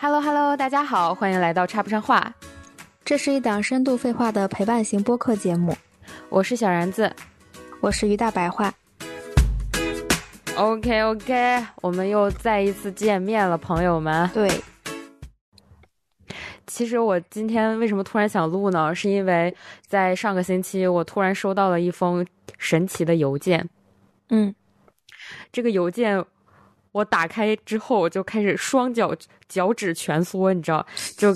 [0.00, 2.32] Hello Hello，大家好，欢迎来到插不上话。
[3.04, 5.76] 这是一档深度废话的陪伴型播客节目，
[6.28, 7.12] 我是小然子，
[7.80, 8.72] 我是于大白话。
[10.54, 14.30] OK OK，我们又再一次见面了，朋友们。
[14.32, 14.48] 对，
[16.68, 18.94] 其实我今天为什么突然想录呢？
[18.94, 19.52] 是因为
[19.84, 22.24] 在上个星期，我突然收到了一封
[22.56, 23.68] 神奇的邮件。
[24.30, 24.54] 嗯，
[25.50, 26.24] 这个邮件
[26.98, 29.14] 我打开之后，我就开始双脚
[29.48, 30.84] 脚趾蜷缩，你知道，
[31.16, 31.32] 就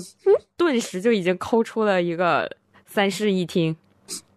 [0.57, 2.49] 顿时就已经抠出了一个
[2.85, 3.73] 三室一厅。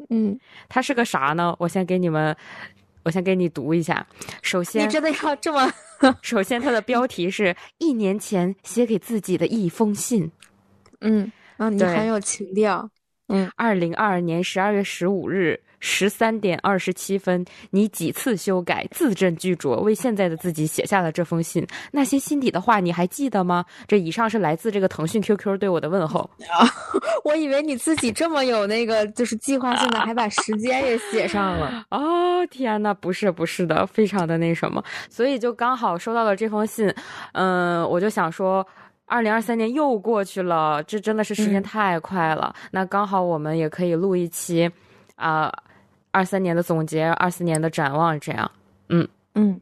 [0.08, 1.52] 嗯，它是个啥呢？
[1.58, 2.36] 我先给你们，
[3.02, 4.06] 我先给你读一下。
[4.40, 5.68] 首先，你真的要这么？
[6.22, 10.30] 首先，它的标题是一年前写给自己的一封信。
[11.00, 12.88] 嗯，啊，你很有情调。
[13.26, 21.64] 嗯，二零二二年十二月十五日十三点二十七分，你几次修改，字斟句酌，为现在的自己写下了这封信。
[21.92, 23.64] 那些心底的话，你还记得吗？
[23.86, 26.28] 这以上是来自这个腾讯 QQ 对我的问候。
[27.22, 31.86] 我以为你自己这么有那个，就是计划性的，还把时间也写上了。
[31.92, 36.92] 哦，天呐，不是不是的，非常的那什么，所以就刚好收到了这封信，
[37.32, 38.66] 嗯，我就想说。
[39.08, 42.52] 二零二三年又过去了，这真的是时间嗯太快了。
[42.72, 44.68] 那刚好我们也可以录一期，
[45.14, 45.48] 啊、
[46.16, 48.50] 二三年的总结，二四年的展望，这样。
[48.88, 49.60] 嗯嗯，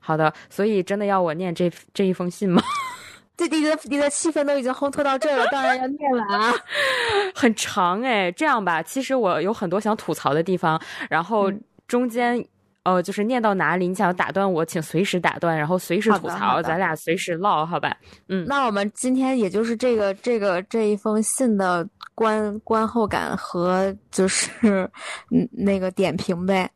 [0.00, 2.60] 好的，所以真的要我念这这一封信吗？
[3.36, 6.52] 这你的你的气氛都已经烘托到这儿了，当然要念了啊。
[7.32, 12.44] 很长哎，这样吧，其实我有很多想吐槽的地方，然后嗯中间。
[12.84, 17.96] 呃，就是念到哪里，你想打断我，请随时打断，然后随时吐槽，咱俩随时唠，好吧？
[18.28, 24.90] 嗯，那我们今天也就是这个这个这一封信的观观后感和就是
[25.30, 26.70] 嗯那个点评呗。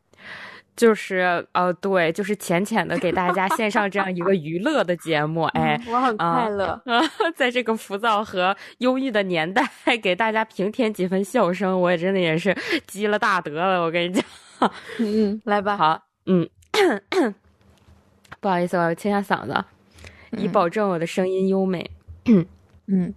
[0.75, 6.79] 就是呃，对，就是浅浅的给大家献上这样一个娱乐的节目， 哎，嗯我很啊快乐。
[7.35, 9.67] 在这个浮躁和忧郁的年代，
[10.03, 14.23] 给大家平添几分笑声，我也真的也是积了大德了，我跟你讲。
[14.99, 15.77] 嗯，来吧。
[15.77, 16.49] 好，嗯，
[18.39, 19.65] 不好意思，我要清下嗓子，
[20.37, 21.89] 以嗯保证我的声音优美。
[22.25, 22.45] 嗯，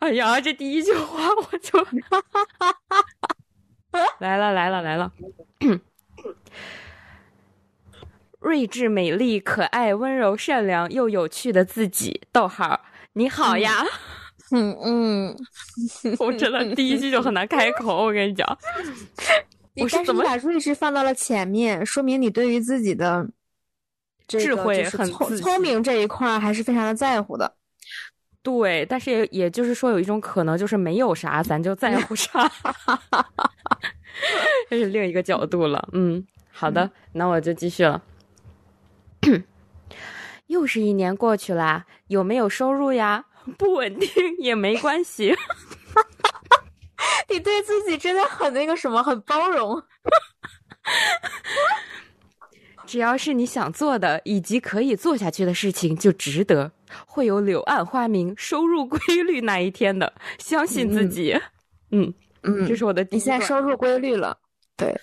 [0.00, 1.86] 哎呀，这第一句话我就
[4.18, 5.12] 来了来了来了。
[8.40, 12.22] 睿智、美丽、可爱、温柔、善良又有趣的自己。
[12.32, 12.80] 逗号，
[13.12, 13.84] 你好呀！
[14.52, 15.36] 嗯 嗯，
[16.18, 18.46] 我真的第一句就很难开口，我跟你讲。
[19.80, 23.26] 你我是怎么但是你把睿智放到了前面，说明你对于自己的
[24.26, 27.54] 这个智慧很聪聪明这一块儿还是非常的在乎的。
[28.42, 32.50] 对，但是也也就是说，有一种可能就是没有啥，咱就在乎啥，
[34.68, 35.88] 这是另一个角度了。
[35.92, 38.02] 嗯，好的，那我就继续了。
[40.48, 43.24] 又是一年过去啦，有没有收入呀？
[43.56, 45.34] 不稳定也没关系。
[47.40, 49.82] 你对自己真的很那个什么，很包容。
[52.86, 56.70] 只要是你想做的以及可以做下去的事情，就值得。
[57.06, 61.34] 会有柳暗花明、收入规律那一天的，相信自己。
[61.92, 62.12] 嗯，
[62.42, 63.22] 嗯这是我的第你。
[63.22, 64.36] 现在收入规律了。
[64.76, 64.94] 对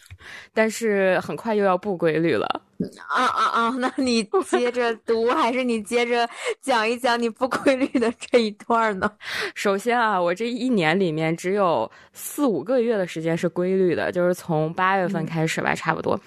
[0.54, 2.62] 但是很快又要不规律了。
[3.10, 3.76] 啊啊啊！
[3.80, 6.28] 那你 接着读，还是你接着
[6.62, 9.12] 讲一讲你不规律的这一段呢？
[9.56, 16.20] 首先啊，我这一年里面只有四五个月的时间是规律的，就是从八月份嗯开始吧，差不多。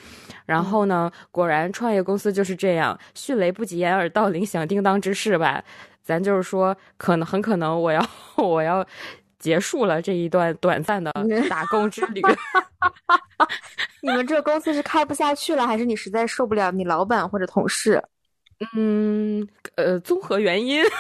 [0.47, 5.63] 然后呢，果然创业公司就是这样，迅雷不及掩耳盗铃响叮当之势吧。
[6.03, 8.05] 咱就是说，可能很可能我要
[8.37, 8.85] 我要
[9.41, 11.13] 结束了这一段短暂的
[11.49, 12.23] 打工之旅。
[14.03, 18.01] 你们这个公司是开不下去了，还是你实在受不了你老板或者同事？
[18.77, 20.85] 嗯，呃，综合原因。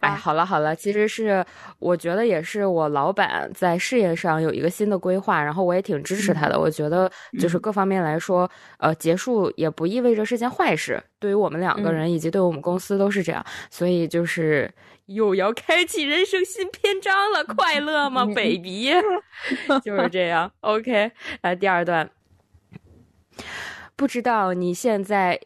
[0.00, 1.42] 哎，好了好了，其实是
[1.78, 6.60] 我觉得也是我老板在事业上有一个新的规划，然后我也挺支持他的。
[6.60, 13.42] 我觉得就是各方面来说，呃，结束也不意味着是件坏事，对于我们两个人以及对我们公司都是这样。
[13.70, 14.70] 所以就是
[15.06, 18.92] 又要开启人生新篇章了，快乐吗，baby？
[19.82, 20.52] 就是这样。
[20.60, 21.10] OK，
[21.42, 22.10] 来第二段，
[23.96, 25.40] 不知道你现在。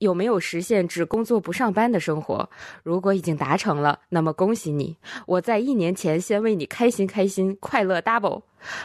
[0.00, 2.48] 有没有实现只工作不上班的生活？
[2.82, 4.96] 如果已经达成了，那么恭喜你！
[5.26, 8.44] 我在一年前先为你开心开心，快乐 double。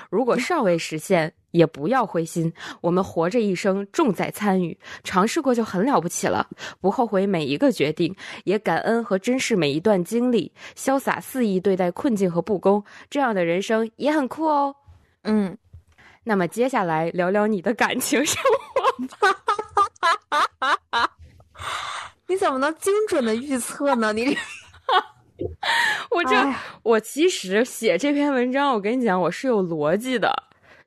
[0.09, 2.53] 如果尚未实现，也不要灰心。
[2.81, 6.47] 我们活着一生，重在参与，尝试过就很了不起了。
[6.81, 14.75] 不后悔每一个决定，也感恩和珍视每一段经历，潇洒肆意对待困境和不公，这样的人生也很酷哦。
[15.23, 15.57] 嗯，
[16.23, 18.41] 那么接下来聊聊你的感情生
[18.73, 21.09] 活吧。
[22.27, 22.35] 你。
[22.37, 24.13] 怎么能精准的预测呢？
[24.13, 24.37] 你这，
[26.11, 26.35] 我这
[26.83, 30.31] 我其实写这篇文章，我跟你讲，我是有逻辑的，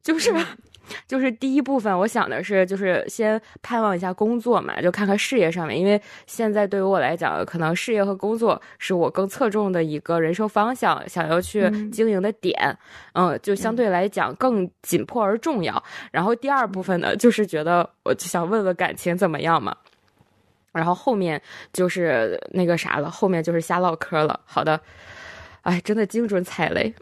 [0.03, 0.33] 就是。
[1.07, 12.75] 就是第一部分，我想的是，就是先盼望一下工作嘛，就看看事业上面，因为现在对于我来讲，可能事业和工作是我更侧重的一个人生方向，想要去经营的点，
[13.13, 15.85] 嗯，就相对来讲更紧迫而重要。
[16.11, 19.77] 然后第二部分呢，就是觉得我就想问问感情怎么样嘛，
[20.73, 21.39] 然后后面
[21.71, 24.41] 就是那个啥了，后面就是瞎唠嗑了。
[24.47, 24.81] 好的，
[25.61, 26.95] 哎，真的精准踩雷。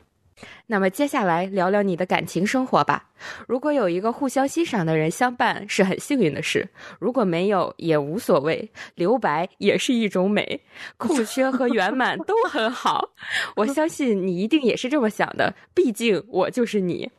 [0.66, 3.08] 那么接下来聊聊你的感情生活吧。
[3.46, 6.62] 如果有一个互相欣赏的人相伴，是很幸运的事；
[6.98, 8.70] 如果没有，也无所谓。
[8.94, 10.60] 留白也是一种美，
[10.96, 13.10] 空缺和圆满都很好。
[13.54, 17.10] 我相信你一定也是这么想的，毕竟我就是你。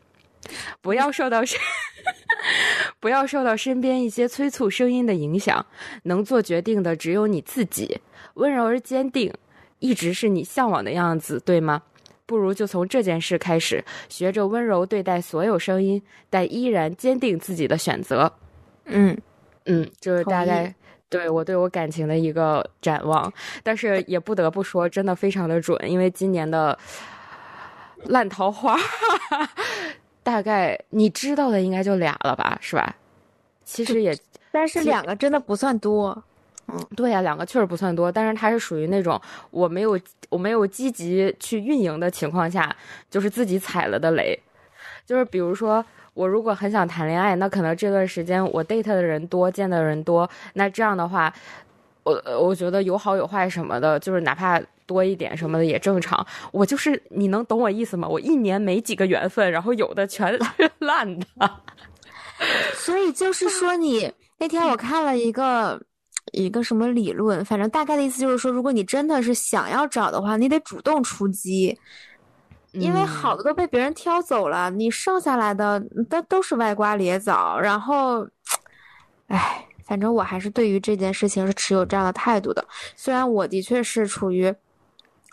[0.81, 1.59] 不要受到身，
[3.01, 5.65] 不要受到身边一些催促声音的影响。
[6.03, 7.99] 能做决定的只有你自己。
[8.35, 9.33] 温柔而坚定，
[9.79, 11.81] 一直是你向往的样子，对吗？
[12.27, 18.31] 不如就从这件事开始，学着温柔对待所有声音，但依然坚定自己的选择。
[18.85, 19.17] 嗯
[19.65, 20.71] 嗯，就是大概
[21.09, 23.31] 对我对我感情的一个展望。
[23.63, 26.77] 但是也不得不说，真的非常的准，因为今年的
[28.03, 28.77] 烂桃花，
[30.21, 32.95] 大概你知道的应该就俩了吧，是吧？
[33.63, 34.17] 其实也，
[34.51, 36.23] 但是两个真的不算多。
[36.69, 39.19] 嗯，对呀，两个确实不算多，但是它是属于那种
[39.51, 39.97] 我没有
[40.29, 42.75] 我没有积极去运营的情况下，
[43.09, 44.37] 就是自己踩了的雷。
[45.05, 45.83] 就是比如说，
[46.13, 51.33] 我如果很想谈恋爱，那可能这段时间我 date 的人多，见的人多，那这样的话，
[52.03, 56.27] 我我觉得有好有坏什么的，就是哪怕多一点什么的也正常。
[56.51, 58.05] 我就是你能懂我意思吗？
[58.05, 60.39] 我一年没几个缘分，然后有的全是
[60.79, 61.25] 烂的。
[62.73, 65.81] 所以就是说，你那天我看了一个。
[66.31, 67.43] 一个什么理论？
[67.45, 71.77] 反正大概的意思就是说，如果你真的是想要找的话，你得主动出击，
[72.71, 77.59] 因为好的都被别人挑走了，你剩下来的都都是歪瓜裂枣。
[77.59, 78.27] 然后，
[79.27, 82.65] 唉，反正我还是对于这件事情是持有这样的态度的。
[82.95, 84.53] 虽然我的确是处于。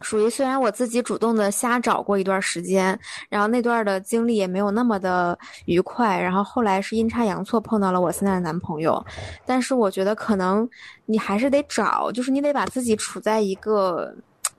[0.05, 2.97] 属于虽然我自己主动的瞎找过一段时间，
[3.31, 9.05] 然后那段的经历也没有那么的愉快，然后后来是阴差阳错碰到了我现在的男朋友，
[9.47, 10.69] 但是我觉得可能
[11.07, 14.15] 你还是得找，就是你得把自己处在一个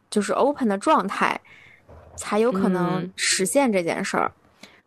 [0.09, 1.39] 就是 open 的状态，
[2.15, 4.31] 才有可能实现这件事儿。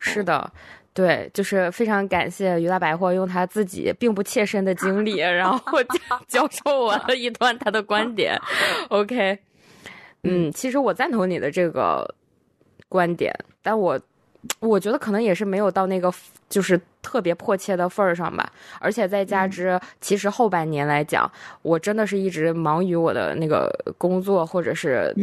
[0.01, 0.51] 是的，
[0.93, 5.79] 对，就是非常感谢于大百货用他自己并不切身的经历，然后
[6.27, 8.37] 教授我了一段他的观点。
[8.89, 9.39] OK。
[10.29, 12.15] 嗯，其实我赞同你的这个
[12.89, 14.01] 观点，但我
[14.61, 16.13] 我觉得可能也是没有到那个
[16.49, 18.51] 就是特别迫切的份儿上吧。
[18.79, 21.31] 而且再加之，其实后半年来讲，
[21.63, 25.15] 我真的是一直忙于我的那个工作，或者是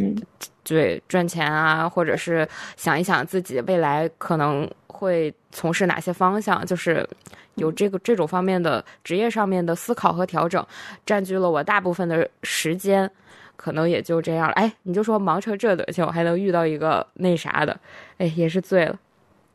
[0.62, 7.08] 对赚钱啊，或者是想一想自己未来可能会从事哪些方向，就是
[7.54, 10.64] 有这个这种方面的职业上面的思考和调整，
[11.04, 13.10] 占据了我大部分的时间。
[13.56, 14.52] 可能也就这样了。
[14.52, 17.78] 哎，你就说忙成这德行，我还能遇到一个那啥的，
[18.18, 18.98] 哎，也是醉了。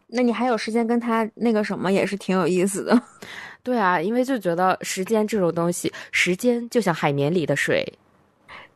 [0.07, 3.01] 那你还有时间跟他那个什么，也是挺有意思的。
[3.63, 7.87] 对啊，因为就觉得时间这种东西，时间就像海绵里的水，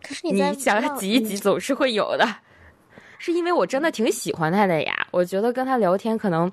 [0.02, 2.26] 可是你想挤一挤，总是会有的。
[3.18, 6.52] 是因为我真的挺喜欢他的呀，我觉得跟他聊天可能，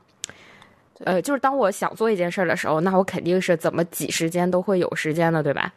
[1.05, 5.73] 呃，就是当我想做一件事的时候，那我肯定是怎么挤时间都会有时间的，对吧？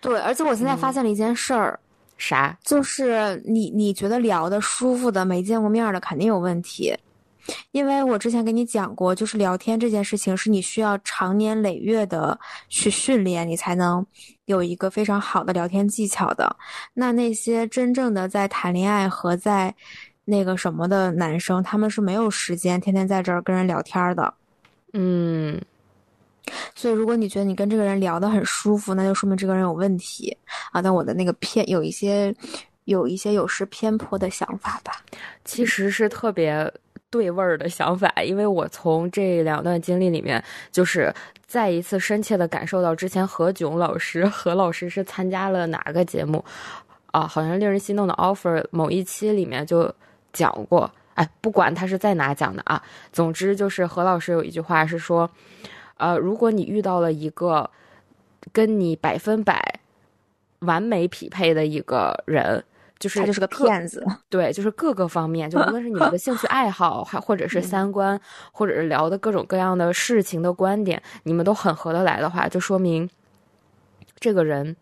[0.00, 1.80] 对，而且我现在发现了一件事儿。
[2.16, 2.56] 啥？
[2.62, 6.94] 就是你你觉得聊的舒服的没见过面的肯定有问题，
[7.72, 14.06] 因为我之前跟你讲过，就是聊天这件事情是你需要长年累月的去训练，你才能
[14.46, 16.56] 有一个非常好的聊天技巧的。
[16.94, 19.74] 那那些真正的在谈恋爱和在
[20.24, 24.32] 那个什么的男生，他们是没有时间天天在这儿跟人聊天的。
[24.92, 25.60] 嗯。
[26.74, 30.36] 所以，如果你觉得你跟这个人聊得很舒服，那就说明这个人有问题
[30.72, 30.82] 啊。
[30.82, 32.34] 但我的那个偏有一些，
[32.84, 34.92] 有一些有失偏颇的想法吧。
[35.44, 36.70] 其实是特别
[37.08, 41.12] 对味儿的想法，因为我从这两段经历里面，就是
[41.46, 46.44] 再一次深切的感受到，之前何炅老师何老师是参加了哪个节目
[47.06, 47.26] 啊？
[47.26, 49.90] 好像令人心动的 offer 某一期里面就
[50.32, 50.90] 讲过。
[51.14, 52.82] 哎，不管他是在哪讲的啊，
[53.12, 55.30] 总之就是何老师有一句话是说。
[55.96, 57.70] 呃，如果你遇到了一个
[58.52, 59.80] 跟你百分百
[60.60, 62.62] 完美匹配的一个人，
[62.98, 68.18] 就是他就是个骗子，对，就是各个方面，就无论是你们的兴趣爱好，还或者是三观，
[68.50, 73.08] 或者是聊的各种各样的事情的观点，你们都很合得来的话，就说明
[74.18, 74.74] 这个人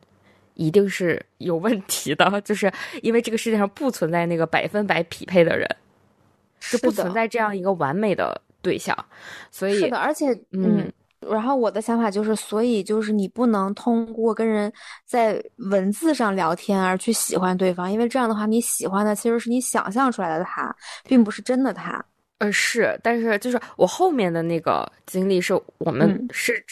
[0.55, 5.69] 一定是有问题的， 就是因为这个世界上不存在那个百分百匹配的人，
[6.61, 8.97] 是不存在这样一个完美的对象，
[9.51, 10.93] 所以是的，而且嗯。
[11.31, 14.73] 然后我的想法就是，所以就是你不能通过跟人
[15.07, 20.75] 在文字上聊天而去喜欢对方，因为这样的话，你喜欢的其实是你想象出来的他，
[21.05, 22.05] 并不是真的他。
[22.39, 26.63] 呃，是，但是就是我后面的那个经历是我们是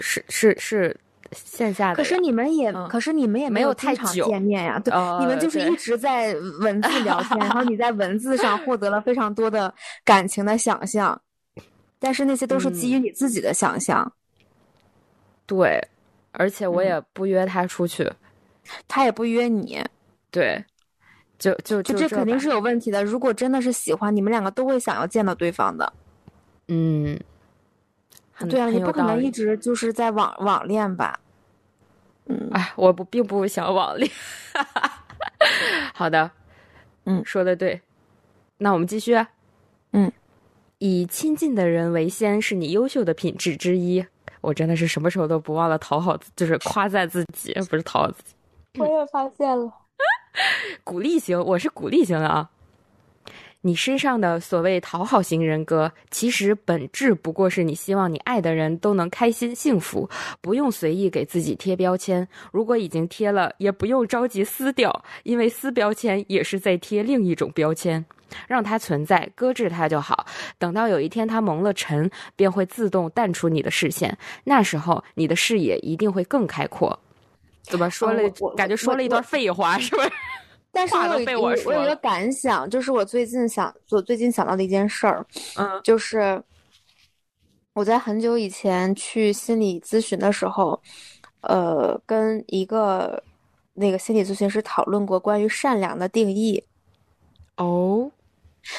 [0.00, 0.96] 是是是
[1.32, 9.72] 线下的，可是你们也，可是你们也没有太久见面呀， 对，你们就是一直在文字聊天，然后你在 文字上获得了非常多的
[10.04, 11.20] 感情的想象。
[12.04, 14.12] 但是那些都是基于你自己的想象，
[15.46, 15.82] 对，
[16.32, 18.12] 而且我也不约他出去，
[18.86, 19.82] 他也不约你，
[20.30, 20.62] 对，
[21.38, 23.02] 就就就这肯定是有问题的。
[23.02, 25.90] 如果真的是喜欢，你们两个都会想要见到对方的，
[26.68, 27.18] 嗯，
[28.50, 31.18] 对啊，你不可能一直就是在网网恋吧？
[32.26, 34.10] 嗯，哎，我不并不想网恋，
[35.94, 36.30] 好的，
[37.04, 37.80] 嗯，说的对，
[38.58, 39.14] 那我们继续，
[39.92, 40.12] 嗯。
[40.84, 44.04] 以亲近的人为先是你优秀的品质之一。
[44.42, 48.82] 我真的是什么时候都不忘了讨好，就是夸赞自己，不是讨好自己。
[48.82, 49.72] 我也发现了，
[50.84, 52.50] 鼓励型，我是鼓励型的啊。
[53.62, 60.06] 你身上的所谓讨好型人格，其实本质不过是你希望你爱的人都能开心幸福，
[60.42, 62.28] 不用随意给自己贴标签。
[62.52, 68.04] 如果已经贴了，也不用着急撕掉，因为撕标签也是在贴另一种标签。
[68.46, 70.26] 让它存在，搁置它就好。
[70.58, 74.16] 等到有一天它蒙了尘，便会自动淡出你的视线。
[74.44, 76.98] 那时候，你的视野一定会更开阔。
[77.62, 78.22] 怎么说了？
[78.56, 80.10] 感觉说了一段废话，是不是？
[80.70, 85.24] 但是我我我有一个感想，就是我最近想，我最近想到的一件事儿，
[85.56, 86.42] 嗯，就是
[87.74, 90.82] 我在很久以前去心理咨询的时候，
[91.42, 93.22] 呃，跟一个
[93.72, 96.62] 那个心理咨询师讨论过关于善良的定义。
[97.56, 98.10] 哦。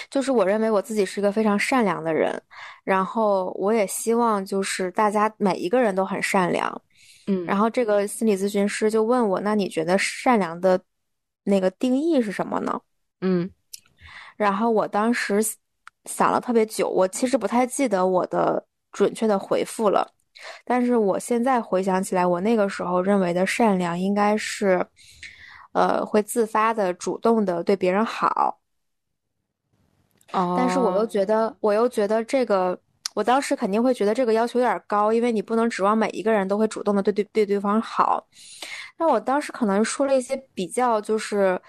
[0.09, 2.41] 就是我认为我自己是一个非常善良的人，
[2.83, 6.81] 然后我也希望就是大家每一个人都很善良，
[7.27, 10.79] 嗯，然后这个心理咨询师就问我，那你觉得善良的
[11.43, 12.81] 那个定义是什么呢？
[13.21, 13.49] 嗯，
[14.37, 15.39] 然后我当时
[16.05, 20.07] 想了特别久，我其实不太记得我的准确的回复了，
[20.63, 24.85] 但是我现在回想起来，我那个时候认为的善良应该是，
[25.73, 28.59] 呃，会自发的、主动的对别人好。
[30.57, 32.77] 但是我又觉得，我又觉得这个，
[33.13, 38.25] 我当时肯定会觉得这个要求有点高，因为你不能指望每一个人都会主动的对对对对方好。
[38.97, 41.59] 那我当时可能说了一些比较就是，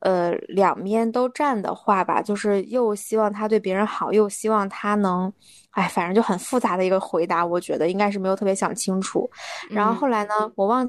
[0.00, 5.32] 呃，两面都占的话吧，就是又希望他对别人好，又希望他能，
[5.70, 7.44] 哎，反正就很复杂的一个回答。
[7.44, 9.30] 我觉得应该是没有特别想清楚。
[9.70, 10.86] 然后后来呢，我忘，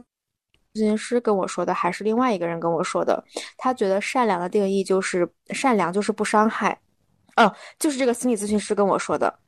[0.73, 3.23] 咨询师跟我说的还是另外一个人跟我说的，
[3.57, 6.77] 他觉得善良的定义就是善良就是不伤害。
[7.35, 9.39] 哦，就是这个心理咨询师跟我说的。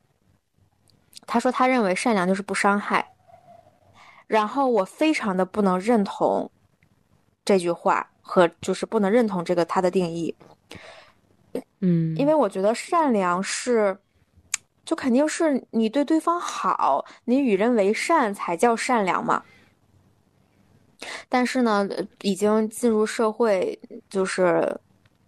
[1.26, 3.12] 他说他认为善良就是不伤害，
[4.26, 6.50] 然后我非常的不能认同
[7.44, 10.34] 这句话和就是不能认同这个他的定义。
[11.80, 13.98] 嗯，因为我觉得善良是，
[14.84, 19.42] 就肯定是你对对方好，你与人为善才叫善良嘛。
[21.28, 21.88] 但是呢，
[22.20, 23.78] 已经进入社会，
[24.10, 24.78] 就是。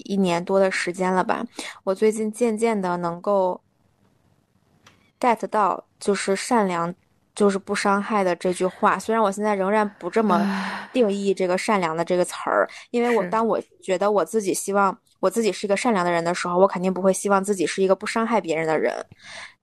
[0.04, 1.44] 一年多的时间了吧，
[1.84, 3.60] 我最近渐渐的能够
[5.18, 6.94] get 到，就是善良
[7.34, 8.98] 就是不伤害的这句话。
[8.98, 10.40] 虽然我现在仍然不这么
[10.92, 19.04] 定义这个善良的这个词儿，因为我当我觉得我自己希望我自己是一个善良的人的时候，我肯定不会希望自己是一个不伤害别人的人。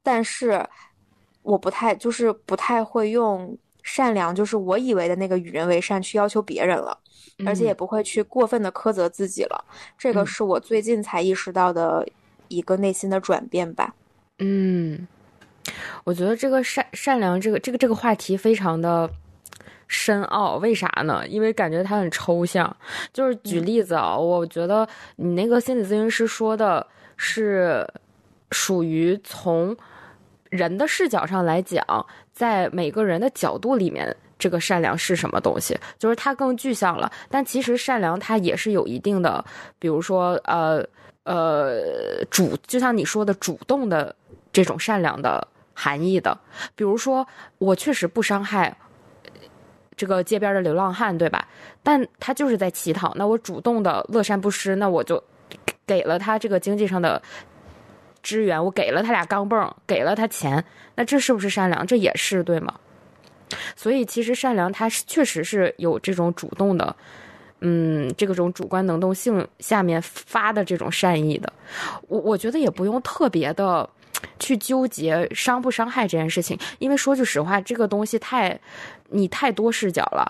[0.01, 0.65] 但是
[1.44, 7.00] 我不太就是不太会用善良，就是我以为的那个与人为善去要求别人了。
[7.46, 9.63] 而且也不会去过分的苛责自己了，
[9.96, 12.03] 这个是我最近才意识到的
[12.48, 13.94] 一个内心的转变吧。
[14.39, 15.08] 嗯，
[16.03, 19.08] 我觉得这个善善良这个这个这个话题非常的
[19.88, 21.27] 深奥，为啥呢？
[21.27, 22.75] 因为感觉它很抽象。
[23.13, 27.88] 就是举例子啊，我觉得你那个心理咨询师说的是
[28.50, 29.77] 属于从
[30.50, 31.86] 人的视角上来讲，
[32.38, 34.15] 在每个人的角度里面。
[34.39, 35.75] 这个善良是什么东西？
[35.98, 39.44] 就是它更具象了，但其实善良它也是有一定的，
[39.79, 40.86] 比如说呃
[41.24, 44.15] 呃主，就像你说的主动的
[44.53, 46.38] 这种善良的含义的。
[46.75, 47.27] 比如说
[47.58, 48.77] 我确实不伤害
[49.96, 51.48] 这个街边的流浪汉，对吧？
[51.82, 55.22] 但他就是在乞讨，那我主动的乐善不施，那我就
[55.88, 57.20] 给了他这个经济上的
[58.27, 60.62] 支援，我给了他俩钢镚，给了他钱，
[60.96, 61.88] 那这是不是善良？
[61.88, 62.74] 这也是对吗？
[63.77, 66.93] 所以其实善良它是确实是有这种主动的，
[67.62, 71.53] 嗯，这个种主观能动性下面发的这种善意的。
[72.10, 73.89] 我我觉得也不用特别的
[74.39, 78.60] 去纠结伤不伤害这件事情，因为说句实话，这个东西太
[79.07, 80.29] 你太多视角了。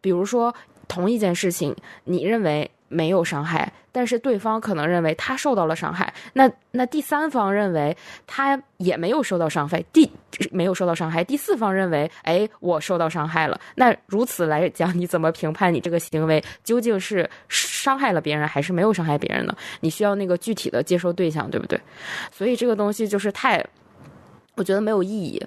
[0.00, 0.52] 比如说
[0.88, 1.72] 同一件事情，
[2.02, 2.68] 你认为。
[2.88, 6.12] 没有伤害，但是对方可能认为他受到了伤害。
[6.34, 10.10] 那那第三方认为他也没有受到伤害，第
[10.50, 11.24] 没有受到伤害。
[11.24, 13.60] 第四方认为，哎，我受到伤害了。
[13.74, 19.56] 那如此来讲，你怎么评判你这个行为究竟是伤害了别人还是没有伤害别人呢？
[19.80, 21.80] 你需要那个具体的接受对象，对不对？
[22.30, 23.64] 所以这个东西就是太，
[24.54, 25.44] 我觉得没有意义。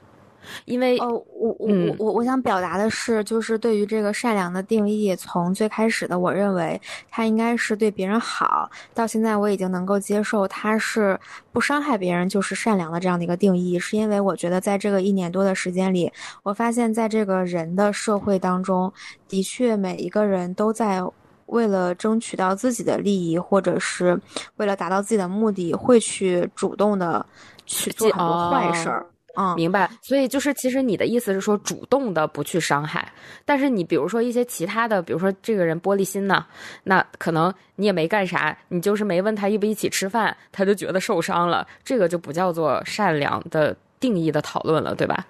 [0.65, 6.79] 因为哦，我我我我我想表达的是，就是对于这个善良的定义，从最开始的我认为
[7.09, 11.19] 他应该是对别人好，到现在我已经能够接受他是
[11.51, 16.11] 不伤害别人就是善良的这样的一个定义，是因为我觉得在这个一年多的时间里，
[16.43, 18.91] 我发现在这个人的社会当中，
[19.27, 21.01] 的确每一个人都在
[21.47, 24.19] 为了争取到自己的利益，或者是
[24.57, 27.25] 为了达到自己的目的，会去主动的
[27.65, 29.05] 去做很多坏事儿。
[29.39, 29.89] 嗯，明白。
[30.01, 33.09] 所以就是，其实你的意思是说，主动的不去伤害。
[33.45, 36.45] 但是你比如说一些其他的，比如说这个人玻璃心呢，
[36.83, 45.25] 那可能你也没干啥，你就是没问他一不一起吃饭，他就觉得受伤了，这个就不叫做善良的定义的讨论了，对吧？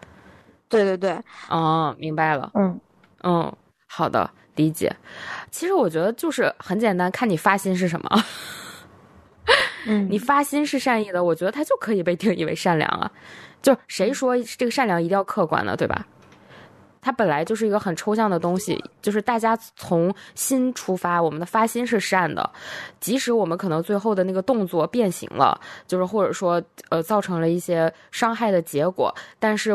[0.67, 1.15] 对对对，
[1.49, 2.49] 哦，明白了。
[2.55, 2.79] 嗯
[3.21, 4.91] 嗯，好的，理解。
[5.51, 8.23] 其实我觉得就是很简单，看你发心是什么。
[9.85, 13.11] 嗯， 你发心是善意的，我觉得他就可以被定义为善良啊。
[13.61, 15.75] 就谁说这个善良一定要客观呢？
[15.75, 16.05] 对吧？
[17.01, 22.49] 它本来就是一个很抽象的东西，就是大家从心出发，我们的发心是善的，
[22.99, 29.71] 即使我们可能最后的那个动作变形了，就是或者说呃造成了一些伤害的结果，但是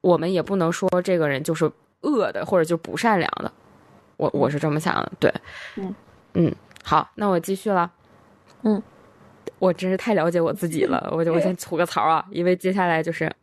[0.00, 3.52] 我们也不能说这个人就是恶的或者就不善良的。
[4.16, 5.34] 我我是这么想的，对，
[5.76, 5.94] 嗯
[6.32, 7.90] 嗯，好，那我继续了，
[8.62, 8.82] 嗯。
[9.64, 13.34] 我真是太了解我自己了，我就我先吐个槽啊，因为接下来就是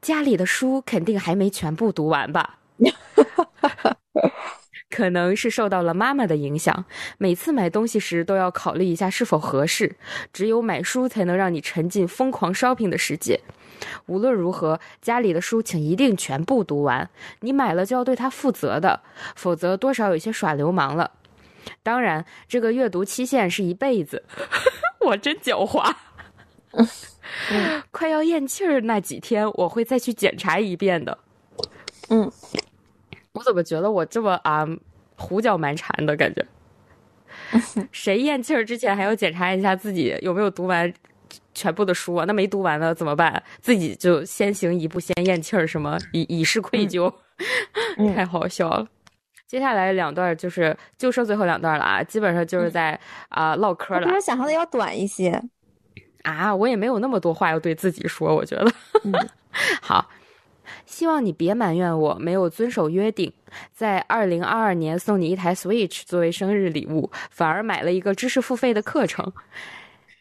[0.00, 2.60] 家里的书肯定还没全部读完吧，
[4.88, 6.86] 可能是受到了妈妈的影响，
[7.18, 9.96] 每次买东西时都要考虑一下是否合适，
[10.32, 13.38] 只有买书才能让你沉浸疯狂 shopping 的世界。
[14.06, 19.02] 无论如何，家里的书请一定全部读完，你买了就要对它负责的，
[19.36, 21.10] 否则多少有些耍流氓了。
[21.82, 24.24] 当然，这个阅读期限是一辈子。
[25.00, 25.94] 我真狡猾。
[27.90, 31.16] 快要咽气儿那几天，我会再去检查一遍的。
[32.08, 32.30] 嗯，
[33.32, 34.66] 我怎么觉得我这么啊
[35.16, 36.44] 胡搅蛮缠的感觉？
[37.92, 40.92] 谁咽气儿之前还要检查一下自己有没有读完
[41.54, 42.24] 全部的书啊？
[42.26, 43.42] 那没读完的怎么办？
[43.60, 47.12] 自己就先行一步，先咽气儿，什么以以示愧疚？
[48.14, 48.86] 太好笑了。
[49.46, 54.06] 接下来两段就是就剩最后两段了啊，基本上就是在啊唠嗑了。
[54.06, 55.40] 比我想象的要短一些
[56.22, 58.72] 啊，我也没有那么多话要对自己说，我觉得。
[59.82, 60.08] 好，
[60.86, 63.30] 希望你别埋怨我没有遵守约定，
[63.72, 69.30] 在二零二二年送你一台 Switch 作为生日礼物，反而买了一个知识付费的课程。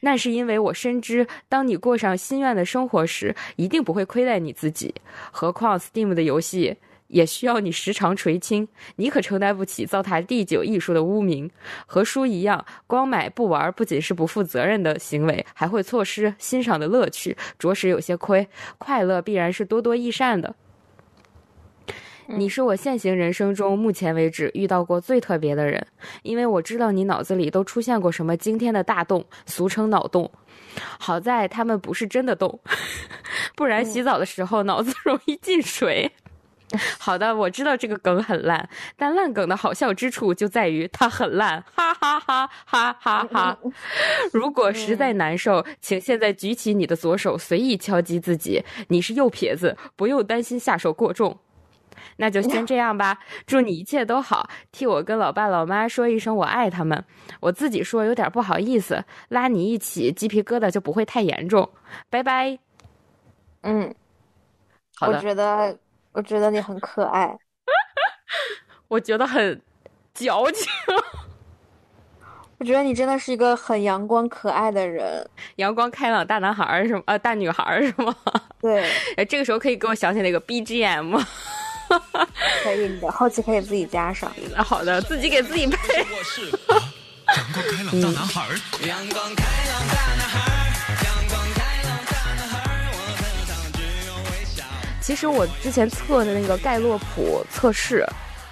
[0.01, 4.93] 那是因为我深知，当你过上心愿的生活时，一定不会亏待你自己。
[5.31, 6.77] 何况 Steam 的游戏。
[7.13, 11.49] 也需要你时常垂青，你可承担不起糟蹋第九艺术的污名。
[11.85, 18.47] 和书一样，光买不玩不仅是不负责任的行为，还会错失欣赏的乐趣，着实有些亏。
[18.79, 20.55] 快乐必然是多多益善的。
[22.25, 25.85] 你是我现行人生中目前为止遇到过最特别的人，
[26.23, 30.31] 因为我知道你脑子里都出现过什么惊天的大洞，俗称脑洞。
[30.97, 32.59] 好在他们不是真的洞，
[33.55, 36.11] 不然洗澡的时候脑子容易进水。
[36.97, 43.57] 好的，我知道这个梗很烂，但烂梗的好笑之处就在于它很烂，哈哈哈哈哈哈！
[44.33, 48.63] 如果实在难受，请现在举起你的左手，随意敲击自己。
[48.87, 51.37] 你是右撇子，不用担心下手过重。
[52.17, 54.49] 那就先这样吧，祝你一切都好。
[54.71, 57.05] 替我跟老爸老妈说一声我爱他们。
[57.39, 61.69] 我自己说有点不好意思，拉你一起，鸡皮疙瘩就不会太严重。
[62.09, 62.57] 拜拜。
[63.61, 63.93] 嗯，
[64.95, 65.17] 好的。
[65.17, 65.77] 我觉得。
[66.13, 67.37] 我觉得你很可爱，
[68.87, 69.61] 我觉得很
[70.13, 70.67] 矫情。
[72.59, 77.03] 我觉得你真的是一个很阳光可爱的人，阳光开朗大男孩是吗？
[77.07, 78.15] 呃，大女孩是吗？
[78.61, 78.89] 对。
[79.17, 81.21] 哎，这个时候可以给我想起那个 BGM。
[82.63, 84.31] 可以的，后期可以自己加上。
[84.55, 86.05] 好的，自己给自己配。
[87.27, 88.47] 阳光开朗大男孩。
[88.87, 90.12] 阳光开朗大
[95.03, 98.05] 其实我之前测的那个盖洛普测试，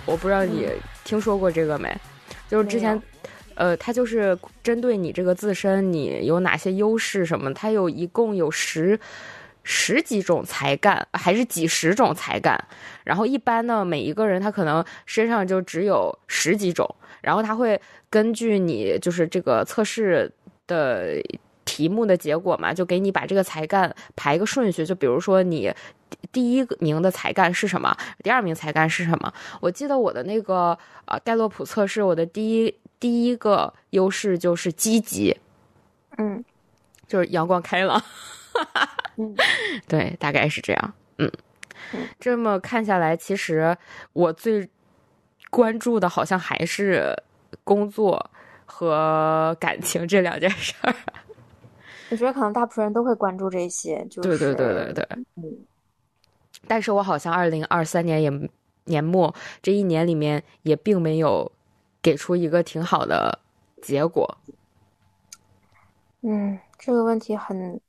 [0.06, 0.68] 我不知道你
[1.06, 1.90] 听说过这个没？
[2.50, 3.02] 就是之前，
[3.56, 7.54] 呃，它就是针对你这个自身，你有哪些优势什么？
[7.54, 9.00] 它有一共有十
[9.64, 12.62] 十几种才干，还是几十种才干？
[13.06, 16.86] 然后一般呢，每一个人他可能身上就只有十几种，
[17.22, 20.30] 然后他会根据你就是这个测试
[20.68, 21.14] 的
[21.64, 24.86] 题目的结果嘛，就给你把这个才干排个顺序。
[24.86, 25.74] 就比如说你
[26.32, 29.34] 第一名的才干是什么，第二名才干是什么？
[29.60, 35.36] 我记得我的那个呃盖洛普测试，我的第一第一个优势就是积极，
[36.18, 36.44] 嗯
[37.08, 38.02] 就是阳光开朗。
[39.18, 39.36] 嗯
[39.88, 40.94] 对，大概是这样。
[41.18, 41.32] 嗯
[41.94, 43.76] 嗯，这么看下来，其实
[44.14, 44.70] 我最
[45.50, 47.14] 关注的好像还是
[47.64, 48.32] 工作
[48.66, 50.96] 和感情这两件事儿。
[52.10, 55.08] 我觉得可能大部分人都会关注这些，就是对对对对对。
[55.36, 55.44] 嗯
[56.68, 58.32] 但是我好像二零二三年也
[58.86, 61.52] 年末这一年里面也并没有
[62.02, 63.40] 给出一个挺好的
[63.82, 64.38] 结果。
[66.22, 67.80] 嗯，这个问题很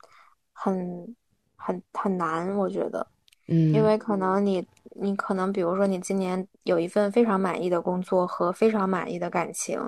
[0.52, 1.14] 很
[1.56, 3.06] 很很难，我觉得。
[3.48, 9.80] 嗯，因为可能你，你可能比如说你今年有一份非常满意的工作和非常满意的感情，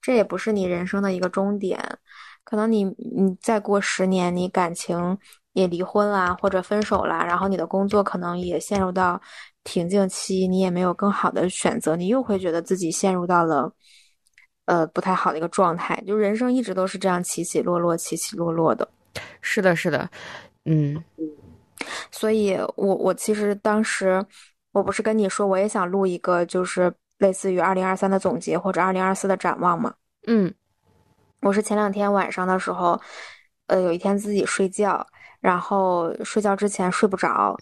[0.00, 1.98] 这也不是你人生的一个终点。
[2.42, 5.16] 可能你，你再过十年，你感情
[5.52, 9.20] 也离婚啦，或者分手啦，然后你的工作可能也陷入到
[9.62, 13.72] 瓶颈期，你也没有更好的选择，你又会觉得自己陷入到了，
[14.64, 16.02] 呃，不太好的一个状态。
[16.06, 18.88] 就人生一直都是这样起起落落，起起落落的。
[19.40, 20.08] 是的，是的，
[20.64, 21.02] 嗯
[22.10, 24.24] 所以我我其实当时
[24.70, 29.92] 我不是跟你说我也想录一个就是类似于二零二三的总结或者二零二四的展望嘛。
[30.26, 30.52] 嗯
[31.40, 32.98] 我是前两天晚上的时候，
[33.66, 35.04] 呃，有一天自己睡觉，
[35.42, 37.54] 然后睡觉之前睡不着，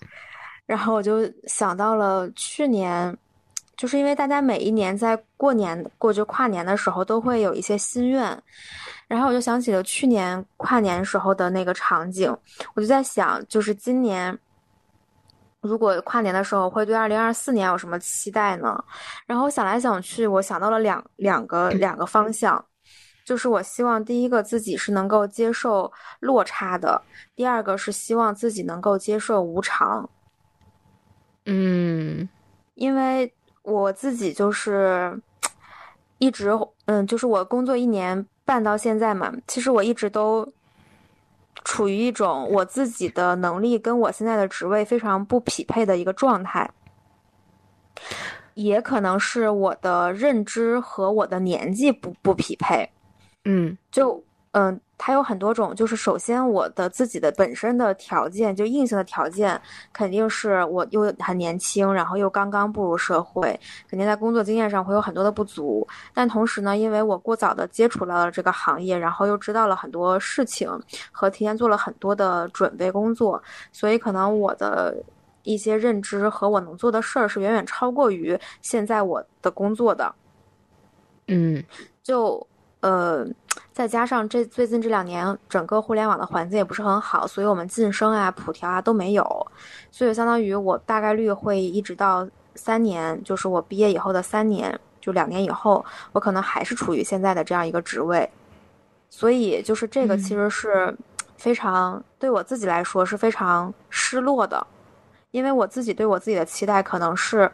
[0.67, 3.17] 然后我就想到了去年，
[3.77, 8.41] 就是因为大家每一年在过年过就跨年的时候都会有一些心愿，
[9.09, 12.31] 然后我就想起了去年跨年时候的那个场景，
[12.75, 14.39] 我就在想，就是今年。
[15.63, 18.83] 如果跨年的时候会对二零二四年有什么期待呢？
[19.27, 22.65] 然后想来想去，我想到了两两个两个方向，
[23.31, 27.01] 就是我希望第一个自己是能够接受落差的，
[27.37, 30.11] 第二个是希望自己能够接受无常。
[31.47, 32.29] 嗯
[32.75, 35.17] 因为我自己就是
[36.19, 36.51] 一直，
[36.87, 40.53] 嗯，就是我工作一年半到现在嘛，其实我一直都
[41.65, 46.69] 处于一种我自己的能力跟我现在的职位非常不匹配的一个状态，
[48.55, 52.91] 也可能是我的认知和我的年纪不不匹配。
[53.45, 54.23] 嗯就
[54.53, 59.61] 嗯，它有很多种，就是首先我的自己的本身的条件，就硬性的条件，
[59.93, 65.87] 肯定是我又很年轻，然后又刚刚步入社会，肯定在工作经验上会有很多的不足。
[66.13, 70.69] 但同时呢，因为我过早的接触到了这个行业，然后又知道了很多事情，
[71.13, 74.97] 和提前做了很多的准备工作，所以可能我的
[75.45, 80.13] 一些认知和我能做的事儿是远远超过于现在我的工作的。
[81.29, 81.63] 嗯
[82.03, 82.45] 就
[82.81, 83.27] 呃，
[83.73, 89.47] 再加上这最近这两年整个互联网的环境也不是很好，所以我们晋升啊、普调啊都没有，
[89.91, 98.29] 所以相当于我大概率会一直到三年，就是我毕业以后的三年，就两年以后，我可能还是处于现在的这样一个职位，
[99.11, 100.19] 所以就是这个嗯。
[100.19, 100.97] 其实是
[101.37, 104.67] 非常对我自己来说是非常失落的，
[105.33, 107.51] 因为我自己对我自己的期待可能是。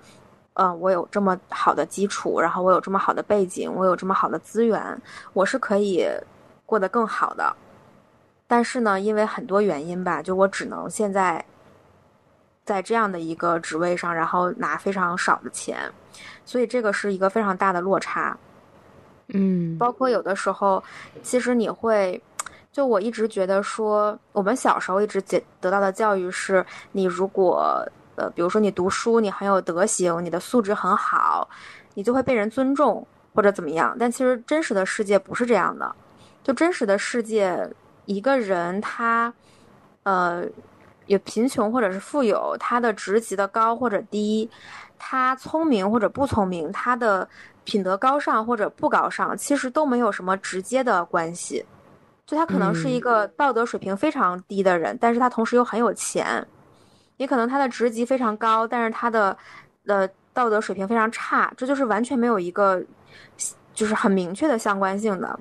[0.58, 4.82] 嗯，我有这么好的基础，然后我有这么好的背景，我有这么好的资源，
[5.34, 6.06] 我是可以
[6.64, 7.54] 过得更好的。
[8.46, 11.44] 但是呢，因为很多原因吧，就我只能现在
[12.64, 15.78] 在这样的一个职位上，然后拿非常少的钱，
[16.44, 18.36] 所以这个是一个非常大的落差。
[19.28, 20.82] 嗯包括有的时候，
[21.22, 22.22] 其实你会，
[22.72, 27.84] 就我一直觉得说，我们小时候一直得得到的教育是，你如果
[28.16, 31.48] 呃，比如说你读书，你很有德行，你的素质很好，
[31.94, 33.96] 你就会被人尊重或者怎么样。
[33.98, 35.94] 但其实真实的世界不是这样的，
[36.42, 37.70] 就真实的世界，
[38.06, 39.32] 一个人他，
[40.02, 40.44] 呃，
[41.06, 44.50] 有贫穷或者是富有，他的职级的高或者低，
[44.98, 47.28] 他聪明或者不聪明，他的
[47.64, 51.64] 品德高尚或者不高尚，其实都没有什么直接的关系。
[52.24, 56.44] 就他可能是一个道德水平非常低的人，但是他同时又很有钱；
[57.16, 59.36] 也可能他的职级非常高，但是他的
[59.86, 61.52] 呃道德水平非常差。
[61.56, 62.82] 这就是完全没有一个
[63.74, 65.38] 就是很明确的相关性的。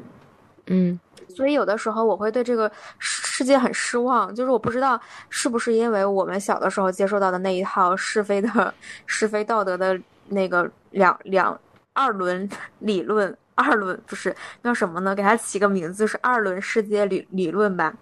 [0.67, 0.99] 嗯
[1.35, 8.73] 所以有的时候我会对这个世世界很失望，就是我不知道是不是因为我们小的时候接受到的那一套是非的
[9.05, 11.59] 是非道德的那个两两
[11.91, 14.33] 二轮理论，二轮不是
[14.63, 15.13] 叫什么呢？
[15.13, 17.93] 给它起个名字，就是二轮世界理理论吧，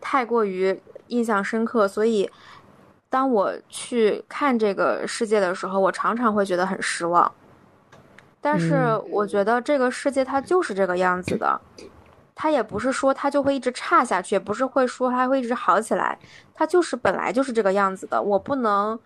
[0.00, 2.30] 太过于印象深刻，所以
[3.10, 7.30] 当我去看这个世界的时候，我常常会觉得很失望。
[8.40, 11.60] 但是嗯我觉得这个世界它就是这个样子的，
[12.34, 16.18] 它也不是说它就会一直差下去，也不是会说它会一直好起来，
[16.54, 18.22] 它就是本来就是这个样子的。
[18.22, 18.98] 我不能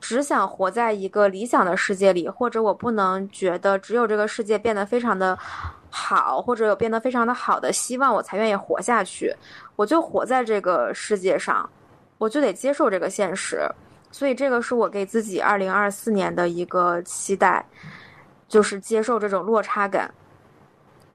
[0.00, 5.38] 只想活在一个理想的世界里，或者我不能觉得只有这个世界变得非常的
[5.90, 9.36] 好，或者有变得非常的好的希望，我才愿意活下去。
[9.76, 11.68] 我就活在这个世界上，
[12.18, 13.66] 我就得接受这个现实。
[14.10, 17.64] 所以这个是我给自己二零二四年的一个期待，
[18.48, 20.12] 就是接受这种落差感。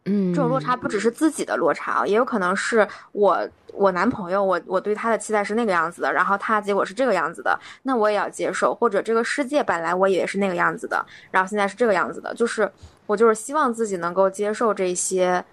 [0.06, 8.76] 嗯，这种落差不只是自己的落差啊，也有可能是我我男朋友，我我对他的期待是那个样子的，然后他结果是这个样子的，那我也要接受。
[8.76, 12.70] 或者这个世界本来我以为是那个样子的，然后现在是这个样子的，就是
[13.08, 15.44] 我就是希望自己能够接受这些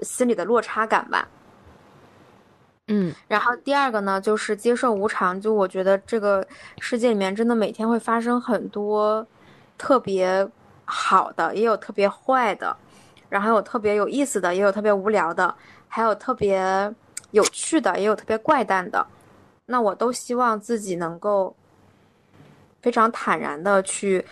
[0.00, 1.28] 心里的落差感吧。
[2.88, 5.40] 嗯然后第二个呢，就是接受无常。
[5.40, 6.46] 就我觉得这个
[6.78, 9.26] 世界里面真的每天会发生很多
[9.78, 10.46] 特别
[10.84, 12.76] 好的，也有特别坏的，
[13.30, 15.54] 然后有特别有意思的，也有特别无聊的，
[15.88, 16.94] 还有特别
[17.30, 19.06] 有趣的，也有特别怪诞的。
[19.66, 21.56] 那我都希望自己能够
[22.82, 24.22] 非常坦然的去